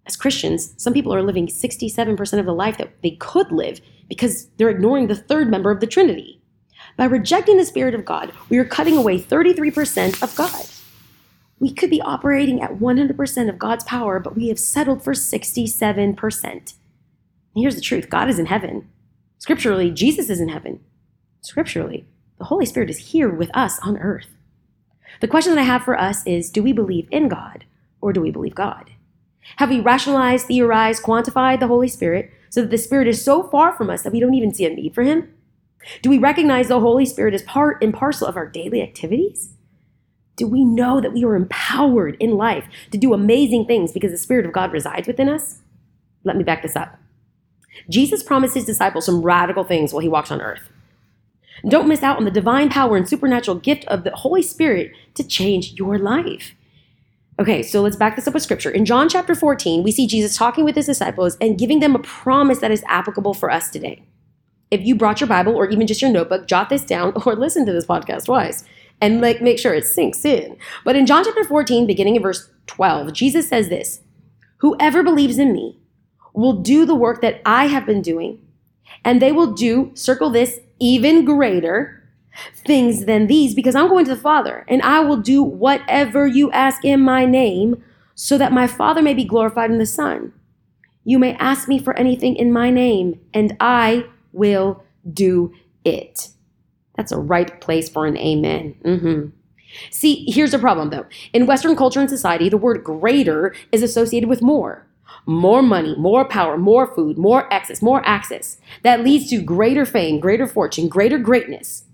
As 0.05 0.15
Christians, 0.15 0.73
some 0.77 0.93
people 0.93 1.13
are 1.13 1.23
living 1.23 1.47
67% 1.47 2.39
of 2.39 2.45
the 2.45 2.53
life 2.53 2.77
that 2.77 3.01
they 3.01 3.11
could 3.11 3.51
live 3.51 3.81
because 4.07 4.49
they're 4.57 4.69
ignoring 4.69 5.07
the 5.07 5.15
third 5.15 5.49
member 5.49 5.71
of 5.71 5.79
the 5.79 5.87
Trinity. 5.87 6.39
By 6.95 7.05
rejecting 7.05 7.57
the 7.57 7.65
Spirit 7.65 7.95
of 7.95 8.05
God, 8.05 8.31
we 8.49 8.59
are 8.59 8.65
cutting 8.65 8.95
away 8.95 9.19
33% 9.19 10.21
of 10.21 10.35
God. 10.35 10.67
We 11.59 11.73
could 11.73 11.89
be 11.89 12.01
operating 12.01 12.61
at 12.61 12.75
100% 12.75 13.49
of 13.49 13.59
God's 13.59 13.83
power, 13.83 14.19
but 14.19 14.35
we 14.35 14.49
have 14.49 14.59
settled 14.59 15.03
for 15.03 15.13
67% 15.13 16.73
here's 17.59 17.75
the 17.75 17.81
truth 17.81 18.09
God 18.09 18.29
is 18.29 18.39
in 18.39 18.47
heaven. 18.47 18.89
Scripturally, 19.39 19.91
Jesus 19.91 20.29
is 20.29 20.39
in 20.39 20.49
heaven. 20.49 20.79
Scripturally, 21.41 22.05
the 22.37 22.45
Holy 22.45 22.65
Spirit 22.65 22.89
is 22.89 23.11
here 23.11 23.29
with 23.29 23.49
us 23.55 23.79
on 23.79 23.97
earth. 23.97 24.27
The 25.21 25.27
question 25.27 25.55
that 25.55 25.61
I 25.61 25.65
have 25.65 25.83
for 25.83 25.99
us 25.99 26.25
is 26.25 26.49
do 26.49 26.61
we 26.61 26.73
believe 26.73 27.07
in 27.11 27.27
God 27.27 27.65
or 28.01 28.13
do 28.13 28.21
we 28.21 28.31
believe 28.31 28.55
God? 28.55 28.91
Have 29.57 29.69
we 29.69 29.79
rationalized, 29.79 30.47
theorized, 30.47 31.03
quantified 31.03 31.59
the 31.59 31.67
Holy 31.67 31.87
Spirit 31.87 32.31
so 32.49 32.61
that 32.61 32.69
the 32.69 32.77
Spirit 32.77 33.07
is 33.07 33.23
so 33.23 33.43
far 33.43 33.73
from 33.73 33.89
us 33.89 34.03
that 34.03 34.13
we 34.13 34.19
don't 34.19 34.33
even 34.33 34.53
see 34.53 34.65
a 34.65 34.69
need 34.69 34.93
for 34.93 35.03
Him? 35.03 35.33
Do 36.01 36.09
we 36.09 36.17
recognize 36.17 36.67
the 36.67 36.79
Holy 36.79 37.05
Spirit 37.05 37.33
as 37.33 37.43
part 37.43 37.81
and 37.81 37.93
parcel 37.93 38.27
of 38.27 38.35
our 38.35 38.47
daily 38.47 38.81
activities? 38.81 39.53
Do 40.35 40.47
we 40.47 40.63
know 40.63 41.01
that 41.01 41.13
we 41.13 41.23
are 41.23 41.35
empowered 41.35 42.17
in 42.19 42.37
life 42.37 42.65
to 42.91 42.97
do 42.97 43.13
amazing 43.13 43.65
things 43.65 43.91
because 43.91 44.11
the 44.11 44.17
Spirit 44.17 44.45
of 44.45 44.53
God 44.53 44.71
resides 44.71 45.07
within 45.07 45.29
us? 45.29 45.61
Let 46.23 46.35
me 46.35 46.43
back 46.43 46.61
this 46.61 46.75
up. 46.75 46.99
Jesus 47.89 48.23
promised 48.23 48.55
his 48.55 48.65
disciples 48.65 49.05
some 49.05 49.21
radical 49.21 49.63
things 49.63 49.93
while 49.93 50.01
he 50.01 50.09
walks 50.09 50.31
on 50.31 50.41
earth. 50.41 50.69
Don't 51.67 51.87
miss 51.87 52.03
out 52.03 52.17
on 52.17 52.25
the 52.25 52.31
divine 52.31 52.69
power 52.69 52.97
and 52.97 53.07
supernatural 53.07 53.57
gift 53.57 53.85
of 53.85 54.03
the 54.03 54.15
Holy 54.15 54.41
Spirit 54.41 54.91
to 55.15 55.23
change 55.23 55.73
your 55.73 55.97
life. 55.97 56.53
Okay, 57.39 57.61
so 57.61 57.81
let's 57.81 57.95
back 57.95 58.15
this 58.15 58.27
up 58.27 58.33
with 58.33 58.43
scripture. 58.43 58.69
In 58.69 58.85
John 58.85 59.09
chapter 59.09 59.35
14, 59.35 59.83
we 59.83 59.91
see 59.91 60.07
Jesus 60.07 60.35
talking 60.35 60.65
with 60.65 60.75
his 60.75 60.87
disciples 60.87 61.37
and 61.39 61.57
giving 61.57 61.79
them 61.79 61.95
a 61.95 61.99
promise 61.99 62.59
that 62.59 62.71
is 62.71 62.83
applicable 62.87 63.33
for 63.33 63.51
us 63.51 63.69
today. 63.69 64.03
If 64.71 64.81
you 64.81 64.95
brought 64.95 65.21
your 65.21 65.27
Bible 65.27 65.55
or 65.55 65.69
even 65.69 65.87
just 65.87 66.01
your 66.01 66.11
notebook, 66.11 66.47
jot 66.47 66.69
this 66.69 66.83
down 66.83 67.13
or 67.25 67.35
listen 67.35 67.65
to 67.65 67.73
this 67.73 67.85
podcast 67.85 68.25
twice 68.25 68.63
and 69.01 69.21
like 69.21 69.41
make 69.41 69.59
sure 69.59 69.73
it 69.73 69.85
sinks 69.85 70.25
in. 70.25 70.57
But 70.83 70.95
in 70.95 71.05
John 71.05 71.23
chapter 71.23 71.43
14, 71.43 71.85
beginning 71.85 72.15
in 72.15 72.21
verse 72.21 72.49
12, 72.67 73.13
Jesus 73.13 73.47
says 73.47 73.69
this 73.69 74.01
Whoever 74.57 75.03
believes 75.03 75.37
in 75.37 75.53
me 75.53 75.79
will 76.37 76.53
do 76.53 76.85
the 76.85 76.95
work 76.95 77.21
that 77.21 77.41
I 77.45 77.65
have 77.65 77.85
been 77.85 78.01
doing, 78.01 78.39
and 79.03 79.21
they 79.21 79.31
will 79.31 79.53
do, 79.53 79.91
circle 79.95 80.29
this, 80.29 80.59
even 80.79 81.25
greater 81.25 82.07
things 82.65 83.05
than 83.05 83.25
these, 83.25 83.55
because 83.55 83.75
I'm 83.75 83.87
going 83.87 84.05
to 84.05 84.15
the 84.15 84.21
Father, 84.21 84.63
and 84.67 84.81
I 84.83 84.99
will 84.99 85.17
do 85.17 85.41
whatever 85.41 86.27
you 86.27 86.51
ask 86.51 86.85
in 86.85 87.01
my 87.01 87.25
name, 87.25 87.83
so 88.13 88.37
that 88.37 88.51
my 88.51 88.67
Father 88.67 89.01
may 89.01 89.13
be 89.13 89.23
glorified 89.23 89.71
in 89.71 89.79
the 89.79 89.85
Son. 89.85 90.31
You 91.03 91.17
may 91.17 91.33
ask 91.35 91.67
me 91.67 91.79
for 91.79 91.97
anything 91.97 92.35
in 92.35 92.51
my 92.51 92.69
name, 92.69 93.19
and 93.33 93.57
I 93.59 94.05
will 94.31 94.83
do 95.11 95.53
it. 95.85 96.29
That's 96.95 97.11
a 97.11 97.17
ripe 97.17 97.61
place 97.61 97.89
for 97.89 98.05
an 98.05 98.17
amen. 98.17 98.75
Mm-hmm. 98.83 99.29
See, 99.91 100.25
here's 100.29 100.51
the 100.51 100.59
problem 100.59 100.89
though. 100.91 101.05
In 101.33 101.45
Western 101.45 101.75
culture 101.75 101.99
and 101.99 102.09
society, 102.09 102.49
the 102.49 102.57
word 102.57 102.83
greater 102.83 103.55
is 103.71 103.83
associated 103.83 104.29
with 104.29 104.41
more. 104.41 104.85
More 105.25 105.61
money, 105.61 105.95
more 105.97 106.25
power, 106.25 106.57
more 106.57 106.87
food, 106.93 107.17
more 107.17 107.51
access, 107.51 107.81
more 107.81 108.05
access. 108.05 108.57
That 108.83 109.03
leads 109.03 109.29
to 109.29 109.41
greater 109.41 109.85
fame, 109.85 110.19
greater 110.19 110.47
fortune, 110.47 110.87
greater 110.87 111.17
greatness. 111.17 111.85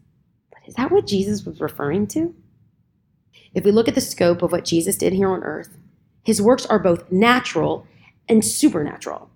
But 0.52 0.68
is 0.68 0.76
that 0.76 0.92
what 0.92 1.08
Jesus 1.08 1.46
was 1.46 1.62
referring 1.62 2.08
to? 2.08 2.36
If 3.54 3.64
we 3.64 3.72
look 3.72 3.88
at 3.88 3.96
the 3.96 4.02
scope 4.02 4.42
of 4.42 4.52
what 4.52 4.66
Jesus 4.66 4.98
did 4.98 5.14
here 5.14 5.30
on 5.30 5.44
earth, 5.44 5.78
his 6.24 6.42
works 6.42 6.66
are 6.66 6.80
both 6.80 7.12
natural 7.12 7.86
and 8.28 8.44
supernatural. 8.44 9.30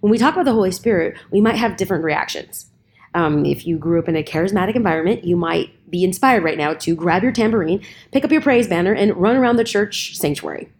When 0.00 0.10
we 0.10 0.18
talk 0.18 0.34
about 0.34 0.44
the 0.44 0.52
Holy 0.52 0.70
Spirit, 0.70 1.18
we 1.30 1.40
might 1.40 1.56
have 1.56 1.76
different 1.76 2.04
reactions. 2.04 2.66
Um, 3.14 3.44
if 3.44 3.66
you 3.66 3.76
grew 3.76 3.98
up 3.98 4.08
in 4.08 4.16
a 4.16 4.22
charismatic 4.22 4.76
environment, 4.76 5.24
you 5.24 5.36
might 5.36 5.90
be 5.90 6.04
inspired 6.04 6.44
right 6.44 6.58
now 6.58 6.74
to 6.74 6.94
grab 6.94 7.22
your 7.22 7.32
tambourine, 7.32 7.82
pick 8.12 8.24
up 8.24 8.30
your 8.30 8.40
praise 8.40 8.68
banner, 8.68 8.92
and 8.92 9.16
run 9.16 9.36
around 9.36 9.56
the 9.56 9.64
church 9.64 10.16
sanctuary. 10.16 10.70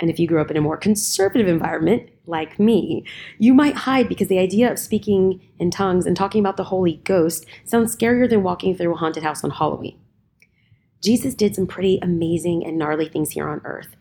And 0.00 0.10
if 0.10 0.18
you 0.18 0.26
grew 0.26 0.40
up 0.40 0.50
in 0.50 0.56
a 0.56 0.60
more 0.60 0.76
conservative 0.76 1.46
environment, 1.46 2.10
like 2.26 2.58
me, 2.58 3.04
you 3.38 3.54
might 3.54 3.76
hide 3.76 4.08
because 4.08 4.28
the 4.28 4.38
idea 4.38 4.70
of 4.70 4.78
speaking 4.78 5.40
in 5.58 5.70
tongues 5.70 6.06
and 6.06 6.16
talking 6.16 6.40
about 6.40 6.56
the 6.56 6.64
Holy 6.64 6.96
Ghost 7.04 7.46
sounds 7.64 7.94
scarier 7.94 8.28
than 8.28 8.42
walking 8.42 8.76
through 8.76 8.94
a 8.94 8.98
haunted 8.98 9.22
house 9.22 9.44
on 9.44 9.50
Halloween. 9.50 9.98
Jesus 11.02 11.34
did 11.34 11.54
some 11.54 11.66
pretty 11.66 11.98
amazing 12.00 12.64
and 12.64 12.78
gnarly 12.78 13.08
things 13.08 13.30
here 13.30 13.48
on 13.48 13.60
earth 13.64 13.96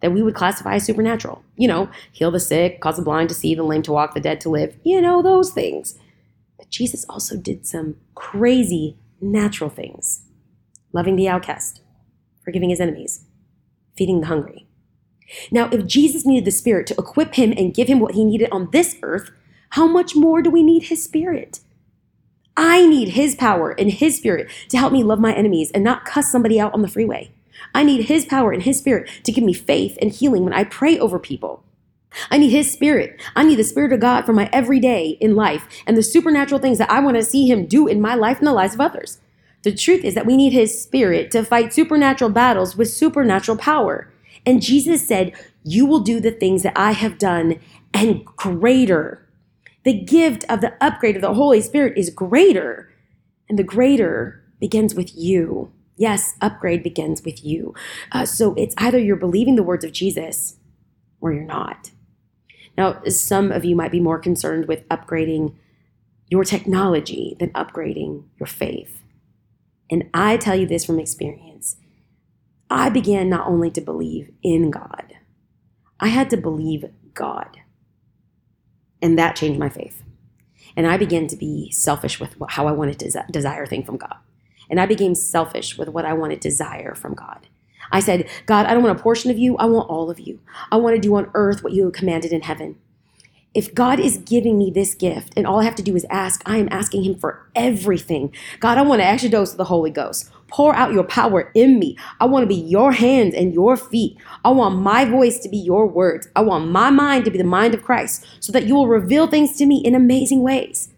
that 0.00 0.12
we 0.12 0.22
would 0.22 0.34
classify 0.34 0.74
as 0.74 0.84
supernatural. 0.84 1.42
You 1.56 1.66
know, 1.66 1.88
heal 2.12 2.30
the 2.30 2.38
sick, 2.38 2.80
cause 2.80 2.96
the 2.96 3.02
blind 3.02 3.30
to 3.30 3.34
see, 3.34 3.54
the 3.54 3.62
lame 3.62 3.82
to 3.84 3.92
walk, 3.92 4.14
the 4.14 4.20
dead 4.20 4.40
to 4.42 4.50
live, 4.50 4.76
you 4.84 5.00
know, 5.00 5.22
those 5.22 5.50
things. 5.50 5.98
But 6.58 6.68
Jesus 6.68 7.06
also 7.08 7.36
did 7.36 7.66
some 7.66 7.96
crazy 8.14 8.98
natural 9.20 9.70
things 9.70 10.24
loving 10.92 11.16
the 11.16 11.28
outcast, 11.28 11.80
forgiving 12.44 12.70
his 12.70 12.80
enemies, 12.80 13.24
feeding 13.96 14.20
the 14.20 14.26
hungry. 14.26 14.68
Now, 15.50 15.68
if 15.70 15.86
Jesus 15.86 16.26
needed 16.26 16.44
the 16.44 16.50
Spirit 16.50 16.86
to 16.88 16.94
equip 16.98 17.34
him 17.34 17.52
and 17.56 17.74
give 17.74 17.88
him 17.88 18.00
what 18.00 18.14
he 18.14 18.24
needed 18.24 18.48
on 18.50 18.70
this 18.70 18.96
earth, 19.02 19.30
how 19.70 19.86
much 19.86 20.14
more 20.14 20.42
do 20.42 20.50
we 20.50 20.62
need 20.62 20.84
his 20.84 21.02
Spirit? 21.02 21.60
I 22.56 22.86
need 22.86 23.10
his 23.10 23.34
power 23.34 23.70
and 23.70 23.90
his 23.90 24.16
Spirit 24.16 24.50
to 24.68 24.78
help 24.78 24.92
me 24.92 25.02
love 25.02 25.18
my 25.18 25.34
enemies 25.34 25.70
and 25.72 25.82
not 25.82 26.04
cuss 26.04 26.30
somebody 26.30 26.60
out 26.60 26.72
on 26.72 26.82
the 26.82 26.88
freeway. 26.88 27.32
I 27.74 27.82
need 27.82 28.06
his 28.06 28.24
power 28.24 28.52
and 28.52 28.62
his 28.62 28.78
Spirit 28.78 29.10
to 29.24 29.32
give 29.32 29.44
me 29.44 29.52
faith 29.52 29.98
and 30.00 30.12
healing 30.12 30.44
when 30.44 30.52
I 30.52 30.64
pray 30.64 30.98
over 30.98 31.18
people. 31.18 31.64
I 32.30 32.38
need 32.38 32.50
His 32.50 32.70
Spirit. 32.70 33.20
I 33.34 33.44
need 33.44 33.56
the 33.56 33.64
Spirit 33.64 33.92
of 33.92 34.00
God 34.00 34.24
for 34.24 34.32
my 34.32 34.48
everyday 34.52 35.18
in 35.20 35.34
life 35.34 35.66
and 35.86 35.96
the 35.96 36.02
supernatural 36.02 36.60
things 36.60 36.78
that 36.78 36.90
I 36.90 37.00
want 37.00 37.16
to 37.16 37.22
see 37.22 37.50
Him 37.50 37.66
do 37.66 37.86
in 37.86 38.00
my 38.00 38.14
life 38.14 38.38
and 38.38 38.46
the 38.46 38.52
lives 38.52 38.74
of 38.74 38.80
others. 38.80 39.20
The 39.62 39.74
truth 39.74 40.04
is 40.04 40.14
that 40.14 40.26
we 40.26 40.36
need 40.36 40.52
His 40.52 40.80
Spirit 40.80 41.30
to 41.32 41.44
fight 41.44 41.72
supernatural 41.72 42.30
battles 42.30 42.76
with 42.76 42.90
supernatural 42.90 43.58
power. 43.58 44.10
And 44.46 44.62
Jesus 44.62 45.06
said, 45.06 45.32
You 45.62 45.86
will 45.86 46.00
do 46.00 46.20
the 46.20 46.30
things 46.30 46.62
that 46.62 46.76
I 46.76 46.92
have 46.92 47.18
done 47.18 47.60
and 47.92 48.24
greater. 48.24 49.28
The 49.84 49.98
gift 49.98 50.44
of 50.48 50.60
the 50.60 50.74
upgrade 50.80 51.16
of 51.16 51.22
the 51.22 51.34
Holy 51.34 51.60
Spirit 51.60 51.96
is 51.96 52.10
greater. 52.10 52.90
And 53.48 53.58
the 53.58 53.64
greater 53.64 54.42
begins 54.60 54.94
with 54.94 55.16
you. 55.16 55.72
Yes, 55.96 56.34
upgrade 56.40 56.82
begins 56.82 57.22
with 57.22 57.44
you. 57.44 57.74
Uh, 58.10 58.26
so 58.26 58.54
it's 58.54 58.74
either 58.78 58.98
you're 58.98 59.16
believing 59.16 59.56
the 59.56 59.62
words 59.62 59.84
of 59.84 59.92
Jesus 59.92 60.56
or 61.20 61.32
you're 61.32 61.44
not. 61.44 61.90
Now, 62.76 63.02
some 63.04 63.52
of 63.52 63.64
you 63.64 63.76
might 63.76 63.92
be 63.92 64.00
more 64.00 64.18
concerned 64.18 64.66
with 64.66 64.88
upgrading 64.88 65.54
your 66.28 66.44
technology 66.44 67.36
than 67.38 67.50
upgrading 67.50 68.24
your 68.38 68.46
faith. 68.46 69.02
And 69.90 70.08
I 70.12 70.36
tell 70.36 70.56
you 70.56 70.66
this 70.66 70.84
from 70.84 70.98
experience. 70.98 71.76
I 72.70 72.88
began 72.90 73.28
not 73.28 73.46
only 73.46 73.70
to 73.72 73.80
believe 73.80 74.30
in 74.42 74.70
God, 74.70 75.14
I 76.00 76.08
had 76.08 76.30
to 76.30 76.36
believe 76.36 76.84
God. 77.12 77.58
And 79.00 79.18
that 79.18 79.36
changed 79.36 79.60
my 79.60 79.68
faith. 79.68 80.02
And 80.76 80.86
I 80.86 80.96
began 80.96 81.26
to 81.28 81.36
be 81.36 81.70
selfish 81.70 82.18
with 82.18 82.36
how 82.48 82.66
I 82.66 82.72
wanted 82.72 82.98
to 83.00 83.24
desire 83.30 83.66
thing 83.66 83.84
from 83.84 83.96
God. 83.96 84.16
And 84.68 84.80
I 84.80 84.86
became 84.86 85.14
selfish 85.14 85.76
with 85.76 85.88
what 85.88 86.04
I 86.04 86.14
wanted 86.14 86.40
to 86.42 86.48
desire 86.48 86.94
from 86.94 87.14
God. 87.14 87.46
I 87.92 88.00
said, 88.00 88.28
God, 88.46 88.66
I 88.66 88.74
don't 88.74 88.82
want 88.82 88.98
a 88.98 89.02
portion 89.02 89.30
of 89.30 89.38
you. 89.38 89.56
I 89.58 89.66
want 89.66 89.90
all 89.90 90.10
of 90.10 90.18
you. 90.18 90.40
I 90.72 90.76
want 90.76 90.96
to 90.96 91.00
do 91.00 91.14
on 91.14 91.30
earth 91.34 91.62
what 91.62 91.74
you 91.74 91.84
have 91.84 91.92
commanded 91.92 92.32
in 92.32 92.42
heaven. 92.42 92.76
If 93.52 93.72
God 93.72 94.00
is 94.00 94.18
giving 94.18 94.58
me 94.58 94.70
this 94.70 94.96
gift 94.96 95.32
and 95.36 95.46
all 95.46 95.60
I 95.60 95.64
have 95.64 95.76
to 95.76 95.82
do 95.82 95.94
is 95.94 96.04
ask, 96.10 96.42
I 96.44 96.56
am 96.56 96.68
asking 96.72 97.04
Him 97.04 97.14
for 97.14 97.48
everything. 97.54 98.34
God, 98.58 98.78
I 98.78 98.82
want 98.82 99.00
an 99.00 99.06
extra 99.06 99.30
dose 99.30 99.52
of 99.52 99.58
the 99.58 99.64
Holy 99.64 99.90
Ghost. 99.90 100.28
Pour 100.54 100.72
out 100.76 100.92
your 100.92 101.02
power 101.02 101.50
in 101.54 101.80
me. 101.80 101.98
I 102.20 102.26
want 102.26 102.44
to 102.44 102.46
be 102.46 102.54
your 102.54 102.92
hands 102.92 103.34
and 103.34 103.52
your 103.52 103.76
feet. 103.76 104.16
I 104.44 104.50
want 104.50 104.78
my 104.78 105.04
voice 105.04 105.40
to 105.40 105.48
be 105.48 105.56
your 105.56 105.84
words. 105.84 106.28
I 106.36 106.42
want 106.42 106.70
my 106.70 106.90
mind 106.90 107.24
to 107.24 107.32
be 107.32 107.38
the 107.38 107.42
mind 107.42 107.74
of 107.74 107.82
Christ 107.82 108.24
so 108.38 108.52
that 108.52 108.64
you 108.64 108.76
will 108.76 108.86
reveal 108.86 109.26
things 109.26 109.56
to 109.56 109.66
me 109.66 109.82
in 109.84 109.96
amazing 109.96 110.44
ways. 110.44 110.90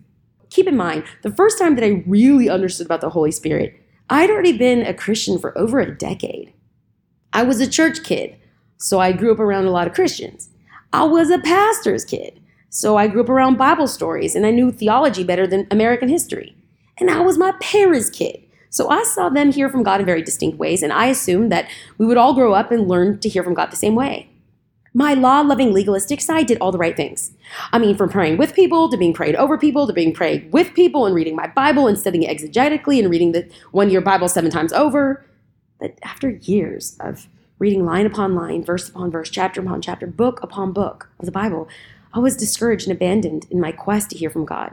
Keep 0.51 0.67
in 0.67 0.77
mind, 0.77 1.05
the 1.23 1.33
first 1.33 1.59
time 1.59 1.75
that 1.75 1.85
I 1.85 2.05
really 2.07 2.51
understood 2.51 2.85
about 2.85 3.01
the 3.01 3.09
Holy 3.09 3.31
Spirit, 3.31 3.83
I'd 4.11 4.29
already 4.29 4.53
been 4.53 4.83
a 4.83 4.93
Christian 4.93 5.39
for 5.39 5.57
over 5.57 5.81
a 5.81 5.97
decade. 5.97 6.53
I 7.33 7.43
was 7.43 7.59
a 7.59 7.67
church 7.67 8.05
kid, 8.05 8.37
so 8.77 9.01
I 9.01 9.13
grew 9.13 9.33
up 9.33 9.41
around 9.41 9.65
a 9.65 9.71
lot 9.71 9.87
of 9.87 9.95
Christians. 9.95 10.51
I 10.93 11.05
was 11.05 11.31
a 11.31 11.39
pastor's 11.39 12.05
kid, 12.05 12.43
so 12.69 12.99
I 12.99 13.09
grew 13.09 13.23
up 13.23 13.31
around 13.31 13.57
Bible 13.57 13.89
stories 13.89 14.35
and 14.35 14.45
I 14.45 14.51
knew 14.51 14.71
theology 14.71 15.25
better 15.25 15.47
than 15.47 15.67
American 15.71 16.11
history. 16.11 16.55
And 16.99 17.11
I 17.11 17.21
was 17.21 17.39
my 17.39 17.53
parents' 17.53 18.11
kid, 18.11 18.43
so 18.71 18.89
I 18.89 19.03
saw 19.05 19.29
them 19.29 19.53
hear 19.53 19.69
from 19.69 19.83
God 19.83 20.01
in 20.01 20.07
very 20.07 20.23
distinct 20.23 20.59
ways, 20.59 20.83
and 20.83 20.93
I 20.93 21.07
assumed 21.07 21.51
that 21.53 21.69
we 21.99 22.07
would 22.07 22.17
all 22.17 22.35
grow 22.35 22.53
up 22.53 22.71
and 22.71 22.89
learn 22.89 23.19
to 23.21 23.29
hear 23.29 23.43
from 23.43 23.55
God 23.55 23.71
the 23.71 23.77
same 23.77 23.95
way. 23.95 24.29
My 24.97 25.13
law 25.13 25.41
loving 25.43 25.75
legalistic 25.75 26.23
side 26.23 26.47
did 26.47 26.57
all 26.59 26.73
the 26.73 26.79
right 26.79 26.97
things. 26.97 27.33
I 27.71 27.79
mean, 27.79 27.97
from 27.97 28.09
praying 28.09 28.39
with 28.39 28.55
people 28.55 28.89
to 28.89 28.97
being 28.97 29.13
prayed 29.13 29.37
over 29.37 29.59
people 29.59 29.87
to 29.87 29.93
being 29.93 30.15
prayed 30.15 30.51
with 30.53 30.73
people 30.73 31.05
and 31.05 31.15
reading 31.15 31.37
my 31.37 31.49
Bible 31.49 31.87
and 31.87 31.99
studying 31.99 32.23
it 32.23 32.35
exegetically 32.35 32.99
and 32.99 33.11
reading 33.11 33.33
the 33.33 33.47
one 33.73 33.91
year 33.91 34.01
Bible 34.01 34.27
seven 34.27 34.51
times 34.51 34.73
over. 34.73 35.23
But 35.79 35.99
after 36.03 36.31
years 36.31 36.97
of 37.01 37.29
reading 37.59 37.85
line 37.85 38.07
upon 38.07 38.35
line, 38.35 38.65
verse 38.65 38.89
upon 38.89 39.11
verse, 39.11 39.29
chapter 39.29 39.61
upon 39.61 39.83
chapter, 39.83 40.07
book 40.07 40.43
upon 40.43 40.73
book 40.73 41.11
of 41.19 41.27
the 41.27 41.33
Bible, 41.33 41.69
I 42.15 42.19
was 42.19 42.35
discouraged 42.35 42.89
and 42.89 42.97
abandoned 42.97 43.47
in 43.51 43.61
my 43.61 43.73
quest 43.73 44.09
to 44.11 44.17
hear 44.17 44.31
from 44.31 44.47
God. 44.47 44.73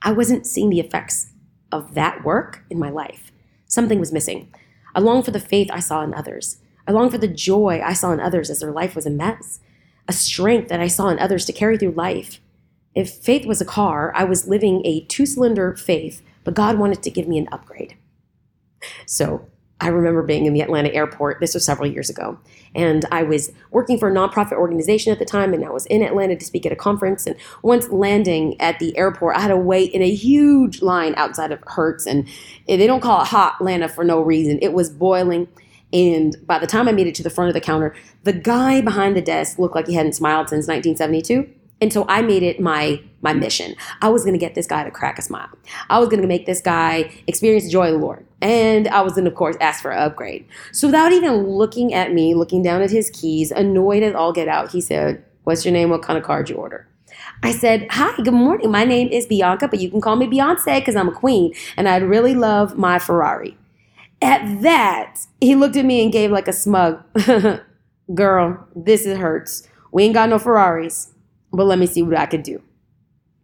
I 0.00 0.12
wasn't 0.12 0.46
seeing 0.46 0.70
the 0.70 0.80
effects 0.80 1.31
of 1.72 1.94
that 1.94 2.24
work 2.24 2.64
in 2.70 2.78
my 2.78 2.90
life. 2.90 3.32
Something 3.66 3.98
was 3.98 4.12
missing. 4.12 4.52
I 4.94 5.00
longed 5.00 5.24
for 5.24 5.30
the 5.30 5.40
faith 5.40 5.70
I 5.72 5.80
saw 5.80 6.02
in 6.02 6.14
others. 6.14 6.58
I 6.86 6.92
longed 6.92 7.12
for 7.12 7.18
the 7.18 7.28
joy 7.28 7.80
I 7.84 7.92
saw 7.92 8.12
in 8.12 8.20
others 8.20 8.50
as 8.50 8.60
their 8.60 8.72
life 8.72 8.94
was 8.94 9.06
a 9.06 9.10
mess, 9.10 9.60
a 10.06 10.12
strength 10.12 10.68
that 10.68 10.80
I 10.80 10.88
saw 10.88 11.08
in 11.08 11.18
others 11.18 11.44
to 11.46 11.52
carry 11.52 11.78
through 11.78 11.92
life. 11.92 12.40
If 12.94 13.10
faith 13.10 13.46
was 13.46 13.60
a 13.60 13.66
car, 13.66 14.12
I 14.14 14.24
was 14.24 14.48
living 14.48 14.82
a 14.84 15.00
two 15.06 15.24
cylinder 15.24 15.74
faith, 15.74 16.22
but 16.44 16.54
God 16.54 16.78
wanted 16.78 17.02
to 17.02 17.10
give 17.10 17.26
me 17.26 17.38
an 17.38 17.48
upgrade. 17.50 17.96
So 19.06 19.46
I 19.82 19.88
remember 19.88 20.22
being 20.22 20.46
in 20.46 20.54
the 20.54 20.60
Atlanta 20.60 20.94
airport. 20.94 21.40
This 21.40 21.54
was 21.54 21.64
several 21.64 21.90
years 21.90 22.08
ago. 22.08 22.38
And 22.74 23.04
I 23.10 23.24
was 23.24 23.50
working 23.72 23.98
for 23.98 24.08
a 24.08 24.12
nonprofit 24.14 24.52
organization 24.52 25.12
at 25.12 25.18
the 25.18 25.24
time, 25.24 25.52
and 25.52 25.64
I 25.64 25.70
was 25.70 25.86
in 25.86 26.04
Atlanta 26.04 26.36
to 26.36 26.44
speak 26.44 26.64
at 26.64 26.70
a 26.70 26.76
conference. 26.76 27.26
And 27.26 27.34
once 27.62 27.88
landing 27.88 28.58
at 28.60 28.78
the 28.78 28.96
airport, 28.96 29.36
I 29.36 29.40
had 29.40 29.48
to 29.48 29.56
wait 29.56 29.92
in 29.92 30.00
a 30.00 30.14
huge 30.14 30.82
line 30.82 31.14
outside 31.16 31.50
of 31.50 31.58
Hertz. 31.66 32.06
And 32.06 32.28
they 32.68 32.86
don't 32.86 33.00
call 33.00 33.22
it 33.22 33.26
hot 33.26 33.56
Atlanta 33.56 33.88
for 33.88 34.04
no 34.04 34.20
reason. 34.20 34.60
It 34.62 34.72
was 34.72 34.88
boiling. 34.88 35.48
And 35.92 36.36
by 36.46 36.60
the 36.60 36.68
time 36.68 36.86
I 36.86 36.92
made 36.92 37.08
it 37.08 37.16
to 37.16 37.24
the 37.24 37.28
front 37.28 37.48
of 37.48 37.54
the 37.54 37.60
counter, 37.60 37.94
the 38.22 38.32
guy 38.32 38.80
behind 38.80 39.16
the 39.16 39.20
desk 39.20 39.58
looked 39.58 39.74
like 39.74 39.88
he 39.88 39.94
hadn't 39.94 40.14
smiled 40.14 40.48
since 40.48 40.68
1972. 40.68 41.52
And 41.82 41.92
so 41.92 42.06
I 42.08 42.22
made 42.22 42.44
it 42.44 42.60
my 42.60 43.02
my 43.22 43.34
mission. 43.34 43.74
I 44.00 44.08
was 44.08 44.22
going 44.22 44.34
to 44.34 44.38
get 44.38 44.54
this 44.54 44.68
guy 44.68 44.84
to 44.84 44.90
crack 44.90 45.18
a 45.18 45.22
smile. 45.22 45.48
I 45.90 45.98
was 45.98 46.08
going 46.08 46.22
to 46.22 46.28
make 46.28 46.46
this 46.46 46.60
guy 46.60 47.10
experience 47.26 47.64
the 47.64 47.70
joy 47.70 47.88
of 47.88 47.94
the 47.94 47.98
Lord. 47.98 48.24
And 48.40 48.86
I 48.88 49.00
was 49.00 49.14
going 49.14 49.24
to, 49.24 49.30
of 49.30 49.36
course, 49.36 49.56
ask 49.60 49.82
for 49.82 49.90
an 49.90 49.98
upgrade. 49.98 50.46
So 50.72 50.86
without 50.86 51.12
even 51.12 51.44
looking 51.44 51.92
at 51.92 52.12
me, 52.12 52.34
looking 52.34 52.62
down 52.62 52.82
at 52.82 52.90
his 52.90 53.10
keys, 53.10 53.50
annoyed 53.50 54.04
as 54.04 54.14
all 54.14 54.32
get 54.32 54.46
out, 54.46 54.70
he 54.70 54.80
said, 54.80 55.24
What's 55.42 55.64
your 55.64 55.72
name? 55.72 55.90
What 55.90 56.02
kind 56.02 56.16
of 56.16 56.24
card 56.24 56.48
you 56.48 56.54
order? 56.54 56.86
I 57.42 57.50
said, 57.50 57.88
Hi, 57.90 58.14
good 58.22 58.32
morning. 58.32 58.70
My 58.70 58.84
name 58.84 59.08
is 59.08 59.26
Bianca, 59.26 59.66
but 59.66 59.80
you 59.80 59.90
can 59.90 60.00
call 60.00 60.14
me 60.14 60.28
Beyonce 60.28 60.78
because 60.78 60.94
I'm 60.94 61.08
a 61.08 61.12
queen 61.12 61.52
and 61.76 61.88
I'd 61.88 62.04
really 62.04 62.36
love 62.36 62.78
my 62.78 63.00
Ferrari. 63.00 63.58
At 64.20 64.62
that, 64.62 65.18
he 65.40 65.56
looked 65.56 65.76
at 65.76 65.84
me 65.84 66.00
and 66.04 66.12
gave 66.12 66.30
like 66.30 66.46
a 66.46 66.52
smug, 66.52 67.02
Girl, 68.14 68.68
this 68.76 69.04
is 69.04 69.18
Hertz. 69.18 69.68
We 69.90 70.04
ain't 70.04 70.14
got 70.14 70.28
no 70.28 70.38
Ferraris, 70.38 71.11
but 71.52 71.64
let 71.64 71.78
me 71.78 71.86
see 71.86 72.02
what 72.02 72.16
I 72.16 72.26
could 72.26 72.42
do. 72.42 72.62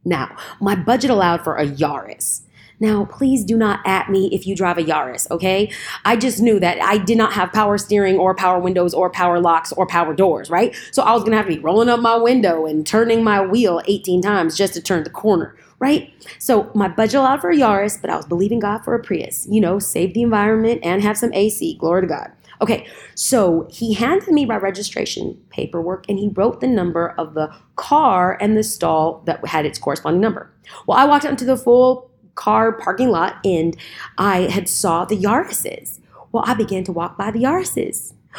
Now, 0.05 0.37
my 0.61 0.75
budget 0.75 1.11
allowed 1.11 1.43
for 1.43 1.57
a 1.57 1.67
Yaris. 1.67 2.43
Now, 2.81 3.07
please 3.07 3.45
do 3.45 3.57
not 3.57 3.81
at 3.85 4.09
me 4.09 4.29
if 4.33 4.47
you 4.47 4.55
drive 4.55 4.79
a 4.79 4.85
Yaris, 4.85 5.29
okay? 5.31 5.71
I 6.05 6.17
just 6.17 6.41
knew 6.41 6.61
that 6.61 6.81
I 6.81 6.99
did 6.99 7.19
not 7.19 7.33
have 7.33 7.53
power 7.53 7.77
steering 7.77 8.17
or 8.19 8.35
power 8.35 8.61
windows 8.61 8.95
or 8.95 9.11
power 9.11 9.41
locks 9.41 9.73
or 9.73 9.87
power 9.87 10.15
doors, 10.15 10.49
right? 10.49 10.75
So 10.93 11.03
I 11.03 11.13
was 11.13 11.25
gonna 11.25 11.37
have 11.37 11.47
to 11.47 11.55
be 11.55 11.59
rolling 11.59 11.89
up 11.89 12.01
my 12.01 12.17
window 12.17 12.67
and 12.67 12.87
turning 12.87 13.25
my 13.25 13.45
wheel 13.45 13.83
18 13.87 14.23
times 14.23 14.57
just 14.57 14.75
to 14.75 14.81
turn 14.81 15.03
the 15.03 15.11
corner, 15.11 15.57
right? 15.81 16.13
So 16.39 16.71
my 16.75 16.87
budget 16.87 17.17
allowed 17.19 17.41
for 17.41 17.51
a 17.51 17.57
Yaris, 17.57 18.01
but 18.01 18.11
I 18.11 18.17
was 18.17 18.27
believing 18.27 18.61
God 18.61 18.85
for 18.85 18.95
a 18.95 19.03
Prius, 19.03 19.47
you 19.51 19.61
know, 19.61 19.81
save 19.81 20.15
the 20.15 20.23
environment 20.23 20.81
and 20.85 21.03
have 21.03 21.19
some 21.19 21.33
AC, 21.33 21.77
glory 21.79 22.03
to 22.03 22.09
God. 22.09 22.31
Okay, 22.61 22.89
so 23.15 23.69
he 23.71 23.95
handed 23.95 24.33
me 24.33 24.45
my 24.45 24.57
registration 24.57 25.41
paperwork 25.51 26.05
and 26.09 26.19
he 26.19 26.29
wrote 26.29 26.61
the 26.61 26.67
number 26.67 27.15
of 27.19 27.35
the 27.35 27.55
car 27.77 28.37
and 28.41 28.57
the 28.57 28.65
stall 28.65 29.23
that 29.27 29.47
had 29.47 29.65
its 29.65 29.79
corresponding 29.79 30.21
number. 30.21 30.53
Well, 30.87 30.99
I 30.99 31.05
walked 31.05 31.25
out 31.25 31.31
into 31.31 31.45
the 31.45 31.57
full 31.57 32.11
car 32.35 32.73
parking 32.73 33.11
lot 33.11 33.37
and 33.45 33.77
I 34.17 34.43
had 34.43 34.69
saw 34.69 35.05
the 35.05 35.17
Yarises. 35.17 36.01
Well, 36.33 36.45
I 36.47 36.55
began 36.55 36.85
to 36.85 36.93
walk 36.93 37.17
by 37.17 37.31
the 37.31 37.41
Yarises. 37.41 38.13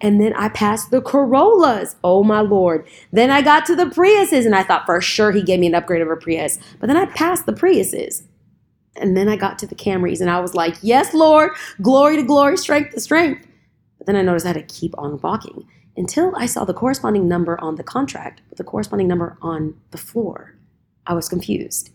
and 0.00 0.20
then 0.20 0.32
I 0.34 0.48
passed 0.48 0.90
the 0.90 1.00
Corollas. 1.00 1.96
Oh 2.04 2.22
my 2.22 2.40
lord. 2.40 2.86
Then 3.12 3.30
I 3.30 3.42
got 3.42 3.66
to 3.66 3.76
the 3.76 3.86
Priuses 3.86 4.46
and 4.46 4.54
I 4.54 4.62
thought 4.62 4.86
for 4.86 5.00
sure 5.00 5.32
he 5.32 5.42
gave 5.42 5.60
me 5.60 5.66
an 5.66 5.74
upgrade 5.74 6.02
of 6.02 6.08
a 6.08 6.16
Prius. 6.16 6.58
But 6.80 6.86
then 6.86 6.96
I 6.96 7.06
passed 7.06 7.46
the 7.46 7.52
Priuses. 7.52 8.22
And 8.98 9.14
then 9.14 9.28
I 9.28 9.36
got 9.36 9.58
to 9.58 9.66
the 9.66 9.74
Camrys 9.74 10.22
and 10.22 10.30
I 10.30 10.40
was 10.40 10.54
like, 10.54 10.76
yes, 10.80 11.12
Lord, 11.12 11.50
glory 11.82 12.16
to 12.16 12.22
glory, 12.22 12.56
strength 12.56 12.94
to 12.94 13.00
strength. 13.00 13.45
Then 14.06 14.16
I 14.16 14.22
noticed 14.22 14.46
I 14.46 14.50
had 14.50 14.68
to 14.68 14.74
keep 14.74 14.94
on 14.96 15.20
walking 15.20 15.66
until 15.96 16.34
I 16.36 16.46
saw 16.46 16.64
the 16.64 16.74
corresponding 16.74 17.28
number 17.28 17.60
on 17.60 17.76
the 17.76 17.82
contract 17.82 18.42
with 18.48 18.58
the 18.58 18.64
corresponding 18.64 19.08
number 19.08 19.36
on 19.42 19.74
the 19.90 19.98
floor. 19.98 20.56
I 21.06 21.14
was 21.14 21.28
confused. 21.28 21.90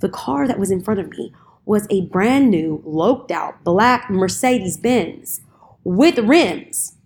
The 0.00 0.08
car 0.08 0.48
that 0.48 0.58
was 0.58 0.70
in 0.70 0.82
front 0.82 1.00
of 1.00 1.08
me 1.10 1.32
was 1.64 1.86
a 1.90 2.06
brand 2.06 2.50
new, 2.50 2.82
loped 2.84 3.30
out 3.30 3.62
black 3.64 4.10
Mercedes 4.10 4.76
Benz 4.76 5.40
with 5.84 6.18
rims. 6.18 6.96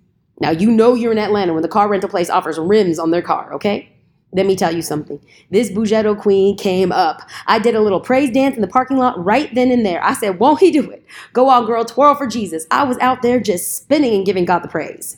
Now, 0.40 0.50
you 0.50 0.70
know 0.70 0.94
you're 0.94 1.12
in 1.12 1.18
Atlanta 1.18 1.52
when 1.52 1.62
the 1.62 1.68
car 1.68 1.88
rental 1.88 2.10
place 2.10 2.30
offers 2.30 2.58
rims 2.58 2.98
on 2.98 3.10
their 3.10 3.22
car, 3.22 3.52
okay? 3.54 3.95
Let 4.36 4.46
me 4.46 4.56
tell 4.56 4.74
you 4.74 4.82
something. 4.82 5.20
This 5.50 5.70
Bugetto 5.70 6.18
queen 6.20 6.58
came 6.58 6.92
up. 6.92 7.22
I 7.46 7.58
did 7.58 7.74
a 7.74 7.80
little 7.80 8.00
praise 8.00 8.30
dance 8.30 8.54
in 8.56 8.60
the 8.62 8.68
parking 8.68 8.98
lot 8.98 9.22
right 9.24 9.52
then 9.54 9.72
and 9.72 9.84
there. 9.86 10.04
I 10.04 10.14
said, 10.14 10.38
Won't 10.38 10.60
he 10.60 10.70
do 10.70 10.90
it? 10.90 11.04
Go 11.32 11.48
on, 11.48 11.66
girl, 11.66 11.86
twirl 11.86 12.14
for 12.16 12.26
Jesus. 12.28 12.66
I 12.70 12.84
was 12.84 12.98
out 12.98 13.22
there 13.22 13.40
just 13.40 13.78
spinning 13.78 14.14
and 14.14 14.26
giving 14.26 14.44
God 14.44 14.60
the 14.60 14.68
praise. 14.68 15.16